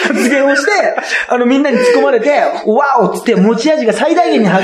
[0.07, 0.71] 発言をして、
[1.29, 2.29] あの、みんなに突っ込まれて、
[2.65, 4.59] わおっつって持ち味が最大限には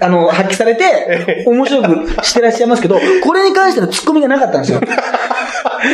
[0.00, 4.80] あの、発揮されて、面白くしてらっしゃいますけど、これに関しての突っ込みがなかったんですよ。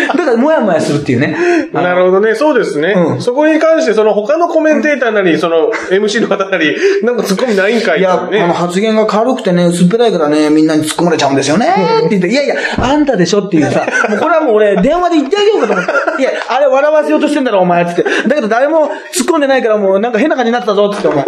[0.08, 1.36] だから、もやもやするっていうね。
[1.72, 2.34] なるほどね。
[2.34, 2.94] そうですね。
[2.96, 11.66] うんそこに関して、その他のコメンテーターなり、その MC の方なり、なんか突っ込みないんかいいや、ねあの、発言が軽くてね、薄っぺらいからね、みんなに突っ込まれちゃうんですよね。
[12.06, 16.22] って言って、いやいや、あんたでしょっていうさ、もうこれはもう俺、電話で言ってあげようかと思って。
[16.22, 18.02] いや、あれ笑わせようとしてんだろ、お前、つって。
[18.02, 21.24] だけど誰も突っ込んでないから、もうなんか変な感じになったぞ、つって、お前。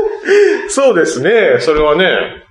[0.68, 1.58] そうですね。
[1.60, 2.04] それはね。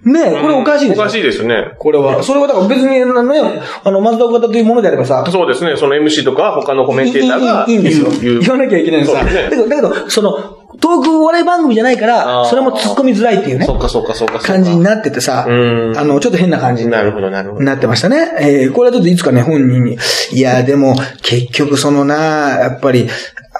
[0.03, 1.01] ねえ、これおかしいでしょ。
[1.01, 1.73] おかしいですね。
[1.77, 2.23] これは。
[2.23, 5.75] それはだから別に、あのね、あの、松田岡田というものであればさ、そうですね。
[5.75, 8.09] その MC とか他のコメンテーターがいいんですよ。
[8.21, 9.19] 言わなきゃいけないのさ。
[9.19, 14.39] そうですねだけど、だけど、その、トークお笑い番組じゃないからそれも突っ込みづらいっていうねそ、っかそっかそっか。
[14.39, 15.51] 感じになっててさ、う
[15.91, 17.63] んあの、ちょっと変な感じになるほど、なるほど。
[17.63, 18.31] なってましたね。
[18.39, 19.97] えー、これはちょっといつかね、本人に。
[20.31, 22.15] いや、でも、結局そのな、
[22.59, 23.09] やっぱり、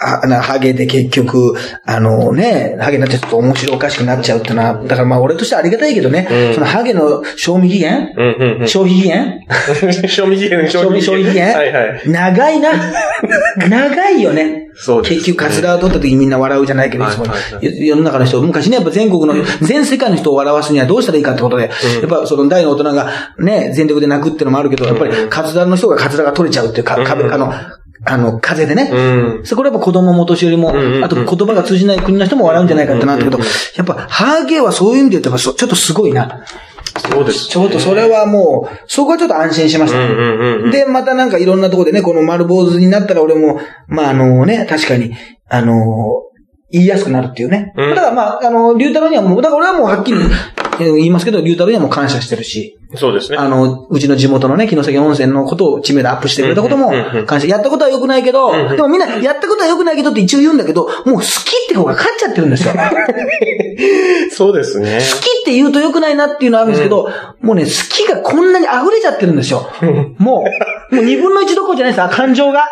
[0.02, 6.54] あな、ハゲで結局、あのね、ハゲになってちょっと面白おかしくなっちゃうってのは、だからまあ俺としてはありがたいけどね、うん。
[6.54, 8.68] そのハゲの賞味期限、うんうんうん。
[8.68, 9.40] 消費 期限？
[10.08, 11.54] 賞味期限、賞味消費期限？
[11.54, 12.02] はいはい。
[12.10, 12.72] 長いな。
[13.70, 14.70] 長いよね。
[14.76, 15.18] そうですね。
[15.18, 27.52] 結局、カツラを取った時にみんな笑うじゃないけど、はいはいは世の中の人、昔ね、やっぱ全国の、全世界の人を笑わすにはどうしたらいいかってことで、やっぱその大の大人がね、全力で泣くってのもあるけど、やっぱりカツラの人がカツラが取れちゃうっていうか、壁、あの、
[28.06, 28.90] あの、風でね。
[28.92, 29.46] うん。
[29.46, 33.40] そこれやっぱ子供もお年寄りも、んうんうんあと言葉が通じない国の人も笑うんじゃないかってなるけど、
[33.76, 36.46] やっぱハゲはそういう意味で言うとやっぱそちょっとすごいな。
[36.98, 37.48] そうです。
[37.48, 40.00] ちょっとそれはもう、そこはちょっと安心しました。
[40.00, 40.72] うんうんうんうん。
[40.72, 45.16] で、またなんかいろんなとこでね、この丸坊主になったら俺も、まああのね、確かに、
[45.48, 46.24] あの
[46.72, 47.74] 言いやすくなるっていうね。
[47.76, 50.20] うんだからまあ、あの、龍太郎にはもう、だから俺はもうはっきり
[50.80, 53.38] えー 言いますけど、龍太郎にはもう感謝してるし、そうですね。
[53.38, 56.92] あの、うちの地元のね、城崎温泉のことを知名度アップしてくれたことも
[57.28, 57.46] 感謝。
[57.48, 61.26] やったことは良くないけど、でもみんな、やったことは良くないけどって一応言うんだけど、もう好き
[61.66, 62.74] って方が勝っちゃってるんですよ。
[64.32, 65.00] そうですね。
[65.00, 67.10] 好きって言うと良くないなっていうのはあるんですけど、
[67.42, 69.70] もうね、好きがこんなに溢れちゃってるんですよ。
[70.18, 70.50] もう、
[70.92, 72.68] もう二分の一どころじゃないですか、感情が。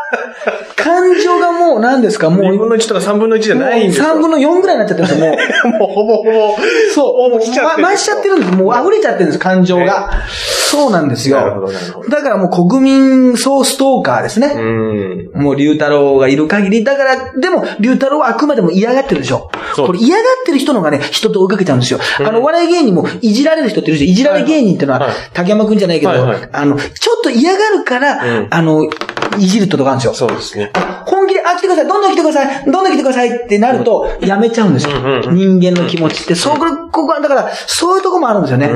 [0.76, 4.05] 感情がもう何ですか、もう、2分の1とか3分の1じゃないんですよ。
[4.05, 5.78] 3分の4ぐらいになっちゃってるんですよ、もう。
[5.78, 6.57] もうほぼほぼ。
[6.93, 8.51] そう、もう来ちゃってるま増しちゃってるんです。
[8.53, 10.09] もう溢れちゃってるんです、感情が。
[10.28, 11.38] そうなんですよ。
[11.38, 14.53] なるほどなるほどだからもう国民総ストーカーですね。
[14.55, 15.32] うん。
[15.34, 16.84] もう龍太郎がいる限り。
[16.84, 19.49] だから、でも、龍太郎はあくまでも嫌がってるでしょ。
[19.76, 21.99] そうこれ嫌がってる人のがね、人と追いかけちゃうんですよ。
[22.20, 24.11] あの、お笑い芸人もいじられる人っているでしょ。
[24.11, 28.47] いじられ芸人っていうのは、竹山くんじゃないけど、あの、ちょっと嫌がるから、うん。
[28.49, 28.89] あの、
[29.38, 30.14] いじるってとこあるんですよ。
[30.14, 30.72] そうですね。
[31.05, 33.30] 本気で、あ、来てください、どんどん来てください、どんどん来てください。
[33.30, 34.97] ってなると、やめちゃうんですよ。
[35.32, 38.68] 人間の気持ちって、そう、これ、ここは、だから、そういうとこもあるんですよね。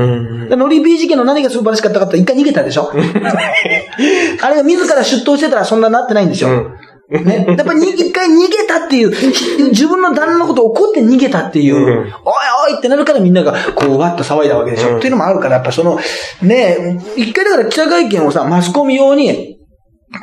[0.56, 2.92] ノリビー事件の何が素晴らしかったかって、一回逃げたでしょ。
[4.42, 6.72] あれが自ら出頭してたらそんななってないんですよ。
[7.20, 7.46] ね。
[7.48, 9.10] やっぱりに一回逃げたっていう、
[9.70, 12.08] 自分の旦那のことを怒って逃げたっていう、うんおい
[12.68, 14.92] おいってなるからみんながこうわっと騒いだわけでしょ。
[14.92, 16.00] うんっていうのもあるから、やっぱその、
[16.42, 19.58] ね、一回だから記者会見をさ、マスコミ用に、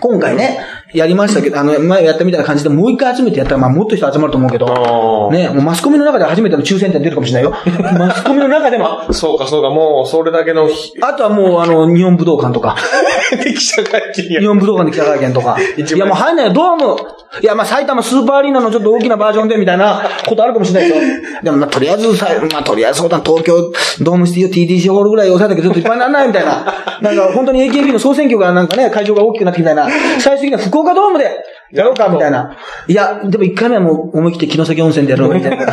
[0.00, 0.60] 今回ね、
[0.92, 5.30] やりましたけど、 あの、前やったみたいな感じでもう一回集めてやったら、まあもっと人集まると思うけど。
[5.32, 7.54] ね、もうマスコミの中で初めての抽選点出るかもしれないよ。
[7.98, 9.12] マスコミの中でも。
[9.12, 12.76] そうか、そうか、もう、それだけのひ、あとはもう、あの、日本武道館とか、
[13.44, 15.56] 記者会見や日本武道館で記者会見とか。
[15.58, 16.96] いや、もう入んないよ、ドーム。
[17.42, 21.42] いや、まあ埼玉スーパーアリーナのちょっと大きなバージョンでみたいなことあるかもしれないですよ。
[21.42, 23.70] でも、まあとりあえずさ、まあとりあえずそうだな、東京
[24.00, 26.74] ドームシティを TDC ホールぐらい抑えたけど、ちょっといっぱいにならないみたいな。
[27.02, 29.88] なんか本当に AKB の総選挙がなんかね、会場が大きくなってみたいな。
[30.18, 32.56] 最終的には福岡ドームでやろうかみたいな。
[32.86, 35.50] いや、でも一回目はもう思い切って城崎温泉でやるのがいいな。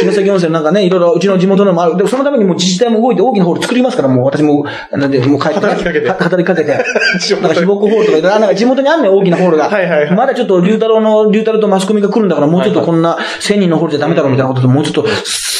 [0.00, 1.96] 城崎温泉なんかね、いろいろうちの地元のもある。
[1.96, 6.70] でもそのためにもう自治体も動いて大きなホール作りますから、もう私も、なんで、もう帰って、働きかけては働きかけて。
[6.72, 9.68] なんか非木ホールとかなんか地元にあんねん、大きなホールが。
[9.68, 15.06] はいはいはいまだちょっと、龍太郎の、龍太郎とマスコミが来るんだから、もうちょっとこんな1000人のホールじゃダメだろうみたいなことで、もうちょっと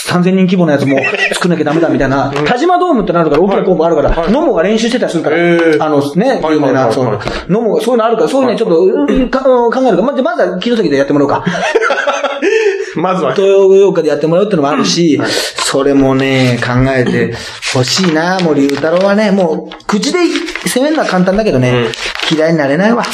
[0.09, 0.99] 3000人規模のやつも
[1.33, 2.33] 作んなきゃダメだみたいな。
[2.47, 5.37] 田島ドームってなるから、大きなコンボあるから、はいノモが練習してたりするから。
[5.85, 8.75] あのね、はい有名な、その、ノモがそういうのあるから、そういうね、ちょっと、
[9.71, 11.45] 考えるから、まずまずは城崎でやってもらおうか。
[12.97, 13.35] まずは。
[13.35, 15.21] 東洋洋華でやってもらうってのもあるし、
[15.57, 17.35] それもね、考えて
[17.73, 20.19] ほしいな、もう龍太郎はね、もう、口で
[20.67, 21.87] 攻めるのは簡単だけどね、
[22.31, 23.05] 嫌いになれないわ。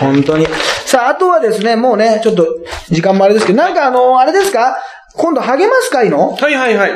[0.00, 0.46] 本当に。
[0.86, 2.46] さあ、あとはですね、もうね、ちょっと、
[2.88, 4.78] 時間もあれですけど、なんかあの、あれですか？
[5.14, 6.36] 今度励ます会の？
[6.36, 6.92] はいはいはい。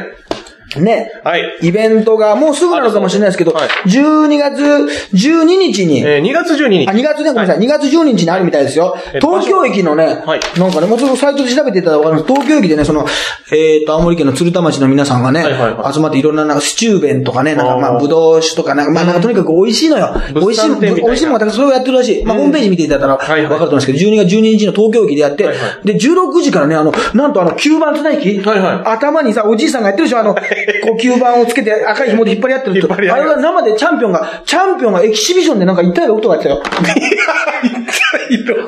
[0.78, 1.58] ね、はい。
[1.62, 6.88] イベントがもうすぐなのかもしれないですけど、はい12月12日に、えー、2月12日。
[6.88, 7.58] あ、2月ね、ごめんなさい。
[7.58, 8.96] 2月12日にあるみたいですよ。
[9.12, 12.22] えっと東京駅のね、はいなんかね、もうちょっとサイトで調べていただいた。
[12.22, 13.06] 東京駅でね、その、
[13.52, 20.14] えっ、と、青森県の鶴田町の皆さんがね、はいはいはい集まっていろんな、なんか、スチューベンとかね、なんか、まあ、ぶどう酒とか、なんか、まあ、なんか、とにかく美味しいのよ。
[20.34, 22.24] 美味しい、美味しいものがたくさんそれをやってるらしい。
[22.24, 30.34] まあ、ホームページ見ていただいたら、わかると思うんですけど、12月12日の東京駅でやって、はいはいで、16時からね、あの、なんとあの、吸盤綱引き、はいはい頭にさ、おじいさんがやってるでしょ、あの、
[30.82, 32.92] こう、吸盤をつけて赤い紐で引っ張り合ってると。
[32.92, 36.62] あれが生でチャンピオンが、チャンピオンがエキシビションでなんか一体の音がやってたよ。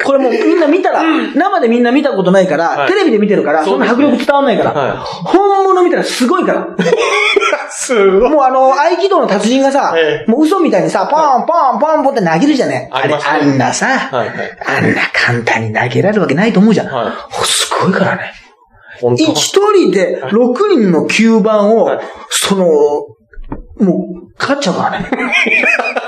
[0.04, 1.02] これもうみんな見たら、
[1.34, 6.66] 生でみんな見たことないから、はいテレビで見てるから、そんな迫力伝わんないから、はい本物見たらすごいから。
[7.70, 8.30] すごい。
[8.30, 12.88] もうあの、合気道の達人がさ、ええもう嘘みたいにさ、ポンポンポンポンって投げるじゃね。
[12.92, 16.86] あれ、あんなさ、はいはいあんな簡単に投げられるわけないと思うじゃん。
[16.88, 17.12] は
[17.44, 18.41] すごいからね。
[19.02, 19.32] 本当。
[19.32, 20.30] 一人で6
[20.70, 22.04] 人の吸盤を、はい。
[22.30, 23.16] その、も
[23.78, 25.10] う、勝っちゃうからね。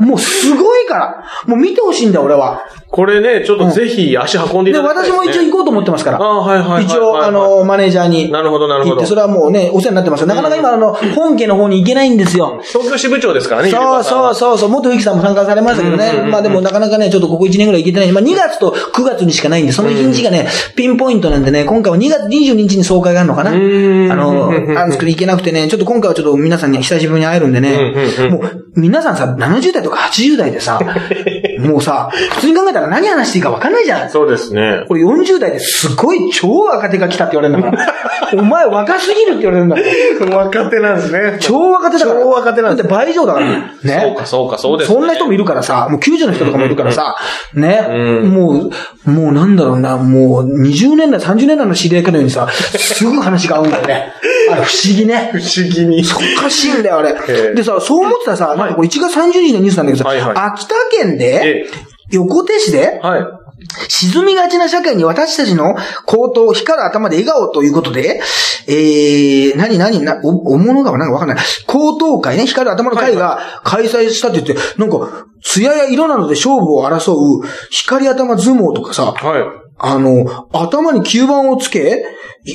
[0.00, 1.24] もうすごいから。
[1.46, 2.62] もう見てほしいんだよ、俺は。
[2.90, 6.18] これね、ちょっとぜひ足運んでいで、ただきたい私も一応行こうと思ってますから。
[6.18, 6.84] ああ、はいはいはいはい。
[6.84, 8.30] 一応、あの、マネージャーに。
[8.30, 10.26] なるほどなるほど行って、それはもうね、お世話になってますよ。
[10.26, 12.60] なかなか今、あの、本家の方に行けないんですよ。
[12.62, 14.34] 東京支部長ですからね、そうそうう。
[14.34, 16.28] そうそう、元ゆきさんも参加されましたけどね。
[16.30, 18.12] まあでもなかなかね、ちょっとここ1年ぐらい行けてない。
[18.12, 23.50] まあ2月と9月にしかないんで、その1日がね、ピンポイントなんでね、今回は2月22日に総会があるのかな。
[23.50, 30.80] あんの、あるんですけど行けなくてね、ちょっと今回はちょっと皆さんに久しぶりに会えるんでねもう皆さんさ、70代とか80代でさ、
[31.58, 34.10] もうさ、普通に考えたら何話していいか分かんないじゃん。
[34.10, 34.84] そうですね。
[34.88, 37.94] これ40代ですごい超若手が来たって言われるんだから。
[38.40, 39.82] お前若すぎるって言われるんだか
[40.26, 40.36] ら。
[40.36, 41.38] 若手なんですね。
[41.40, 42.20] 超若手だから。
[42.20, 43.46] 超若手なんですだって倍以上だから。
[43.46, 43.72] ね。
[43.82, 44.94] そうか、そうか、そうです、ね。
[44.94, 47.16] そんな人もいるからさ、もう90の人とかもいるからさ、
[47.54, 47.92] ね、う
[48.26, 48.70] んも
[49.06, 54.12] う、もうなんだろうな、もう20年代、30年代の知り合いかのようにさ、すぐ話が合うんだよね。
[54.50, 55.30] あれ不思議ね。
[55.32, 56.02] 不思議に。
[56.36, 57.14] おかしいんだよ、あれ。
[57.28, 61.66] ええでさ、そう思ってたらさ、なんかこれ1月30日のニュースなんだけどさ、はいはい秋田県でえ、
[62.10, 63.26] 横手市で、はい。
[63.88, 65.74] 沈みがちな社会に私たちの
[66.06, 68.20] 口頭、光る頭で笑顔ということで、
[68.68, 71.38] えー、何何な、お、お物がなんかわかんない。
[71.66, 79.42] 口頭会ね、光る頭の会が開催したって言って、なんか、艶や色などで勝負を争う、光頭相撲とかさ、はい。
[79.80, 82.04] あの、頭に吸盤をつけ、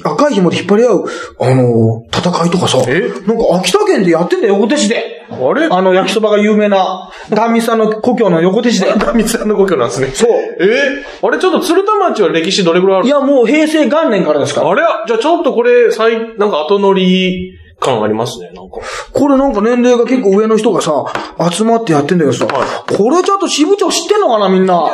[0.04, 1.06] 赤い紐で引っ張り合う、
[1.40, 3.10] あの、戦いとかさ、え？
[3.28, 5.23] なんか秋田県でやってんだよ、横手市で。
[5.34, 5.68] あれ？
[5.70, 8.94] あの、焼きそばが有名な、ダンミさんの故郷の横手市で。
[8.94, 10.08] ダミさんの故郷なんですね。
[10.08, 10.30] そう。
[10.60, 11.04] え？
[11.22, 13.08] ー、あれちょっと鶴田町は歴史どれぐらいある？
[13.08, 14.70] いや、もう平成元年からですから。
[14.70, 14.82] あれ？
[15.08, 18.80] じゃあちょっとこれ、最、なんか後乗り感ありますね、なんか。
[19.12, 21.06] これなんか年齢が結構上の人がさ、
[21.52, 24.92] 集まってやってんだけどさ、はこれちょっと支部長知ってんのかなみんな。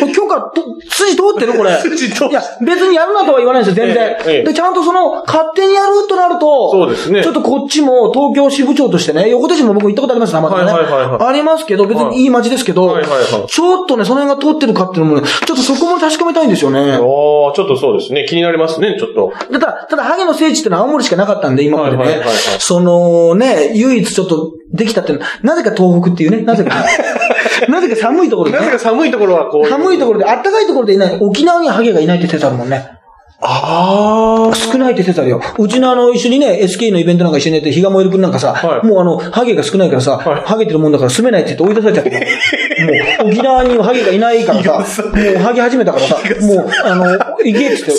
[0.00, 1.72] これ許可と、筋通ってるこれ。
[1.80, 4.04] 筋通っいや、別にやるなとは言わないんですよ、全然。
[4.04, 10.72] ええええで、ちゃんとその、勝手にやるとなると、そうですねちょっとこっちも東京支部長としてね、横手市も僕行ったことあります、たまたまね。
[10.72, 16.80] はいはいはいはいありますけど、別にいい街ですけど、はいはいはいちょっとね、その辺が通ってるかっていうのもね、ちょっとそこも確かめたいんですよね。
[16.80, 18.24] ああ、ちょっとそうですね。
[18.28, 19.32] 気になりますね、ちょっと。
[19.52, 22.10] ただ、ただ、ハゲの聖地ってのは青森しかなかったんで、今までね。
[22.10, 26.84] はいはいはいはいそのね、唯一ちょっとできたっていうのはなぜか東北っていうね、なぜか。
[27.68, 28.64] なぜか寒いところでね。
[28.64, 29.68] なぜか寒いところはこう。
[29.68, 32.97] 寒いところで、暖かいところでいない、沖縄にはハゲがいないって説あるもんね。
[33.40, 34.54] ああ。
[34.54, 35.40] 少ないって説あるよ。
[35.58, 42.10] うちのあの、一緒にね、SK のイベントなんか一緒にやって、日が燃える君なんかさ、はいもうあの、ハゲが少ないからさ、はいハゲてるもんだから住めないって言って追い出されちゃって、
[43.22, 47.04] もう、沖縄にハゲがいないからさ、もうハゲ始めたからさ、もう、あの、
[47.44, 47.92] 行けっつって、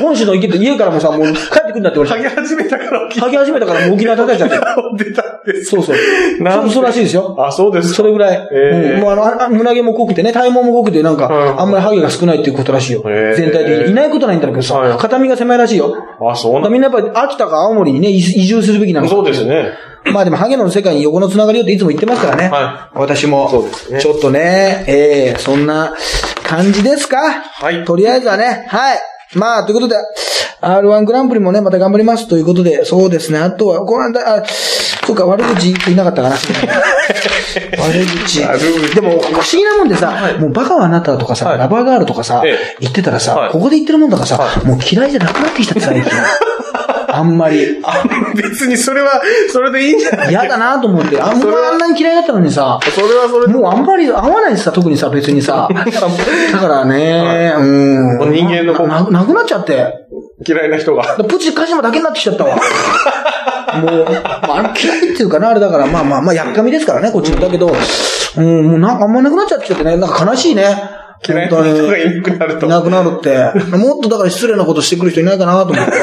[0.00, 5.04] 本州の行けって家からもさ、もう帰ってくんだって言われて、ハゲ始めたから沖ハゲ始めたからもう沖縄叩いちゃって。
[5.04, 5.70] 出たんです。
[5.70, 6.42] そうそう。
[6.42, 7.36] なそうらしいですよ。
[7.38, 7.94] あ、そうですか。
[7.96, 8.48] それぐらい。
[8.52, 13.04] ええうんもうあの、あ胸毛も濃くてね、体毛も濃くて、なんか、はいあんまりハゲが少ないっていうことらしいよ。
[13.06, 13.90] ええ全体的に。
[13.92, 15.94] いないことないんだけどさ、はい片身が狭いらしいよ。
[16.20, 19.72] あ、そうなんだみんなやっぱり秋田か青森にね、移移住するべきなのそうですね。
[20.12, 22.48] まあでも、ハゲの世界に横のつながりよっていつも言ってますからね。
[22.48, 23.50] は私も。
[23.50, 25.94] そうですねちょっとね、ええそんな
[26.42, 27.18] 感じですか？
[27.18, 28.98] はいとりあえずはね、はい。
[29.34, 29.96] まあ、ということで、
[30.62, 33.38] R1 グランプリもね、また頑張りますということで、そうですね。
[33.38, 36.36] あとは、この間、あ、そうか、悪口言いなかったかな。
[37.80, 38.42] 悪口。
[38.44, 46.10] 悪口でも、不思議なもんでさ、もうバカはあなたとかさ、はいラバーガールとかさ、ええ言ってたらさ、はいここで言ってるもんだからさ、はもう嫌いじゃなくなってきちゃって最近。
[47.12, 47.80] あんまり。
[47.82, 48.04] あ、
[48.36, 49.20] 別にそれは、
[49.52, 50.30] それでいいんじゃない？
[50.30, 51.20] 嫌だなと思って。
[51.20, 53.52] あんまそれはあんなに嫌いだったのにさ、それはそれで。
[53.52, 55.68] もうあんまり合わないしさ、特にさ、別にさ。
[55.74, 57.62] だからね、う
[58.28, 58.32] ん。
[58.32, 59.92] 人間のななくなっちゃって。
[60.46, 61.16] 嫌いな人が。
[61.24, 62.56] プチカジマだけになってきちゃったわ。
[63.82, 67.40] もう、まあ、嫌いっていうかな、あれだから、まあまあ、まあ、やっかみですからね、こっちも。
[67.40, 67.70] だけど、
[68.36, 70.64] うん、もうなんかあんまなくなっちゃってきちゃってね、なんか悲しいね。
[71.26, 72.66] 嫌いな人がいなくなると。
[72.66, 73.76] いなくなるって。
[73.76, 75.92] もっとだから失礼なことしてくる人いないかなと思って。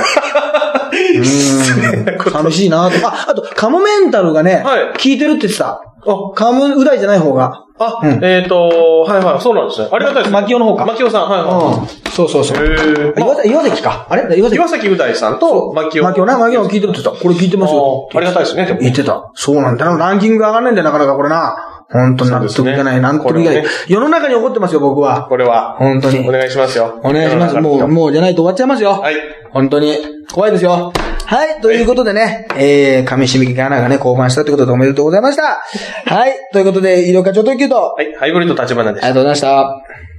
[1.18, 2.32] うん。
[2.32, 3.08] 寂しいなと。
[3.08, 5.82] あ、あと、カモメンタルがね、はい聞いてるって言ってた。
[6.08, 7.64] あ、カムう大じゃない方が。
[7.80, 9.90] あ、うんえっ、と、はいはい、そうなんですね。
[9.92, 10.34] ありがたいです。
[10.34, 12.12] マキオの方かマキオさん、はいはうん。
[12.12, 12.66] そうそうそう。
[12.66, 12.72] い。
[12.72, 14.08] へー岩崎岩崎か。
[14.10, 14.38] あれ？
[14.38, 16.04] 岩崎岩崎う大さんと、マキオ。
[16.04, 17.24] マキオな、マキオ聞いてるって言ってた。
[17.24, 18.10] これ聞いてますよ。
[18.14, 18.80] あありがたいですね、でも。
[18.80, 19.32] 言ってた。
[19.36, 19.98] そうなんだよ。
[19.98, 21.67] ランキング上がんないんだよ、なかなかこれな。
[21.90, 22.96] 本当に納得いかない。
[22.96, 23.66] ね納得いかない。
[23.88, 25.28] 世の中に起こってますよ、僕は。
[25.30, 25.76] これは。
[25.78, 27.00] 本当にお願いしますよ。
[27.04, 27.56] お願いします。
[27.56, 28.92] もう、もうじゃないと終わっちゃいますよ。
[28.92, 29.16] はい。
[29.52, 29.96] 本当に。
[30.34, 30.92] 怖いですよ。
[31.26, 31.62] はい。
[31.62, 35.62] ということでね、えー、上締めアナがね、降板したということでおめでとうございました。
[36.06, 36.34] はい。
[36.52, 40.17] ということで、医療課長特急と、はい、ハイブリッド立花でしたありがとうございました。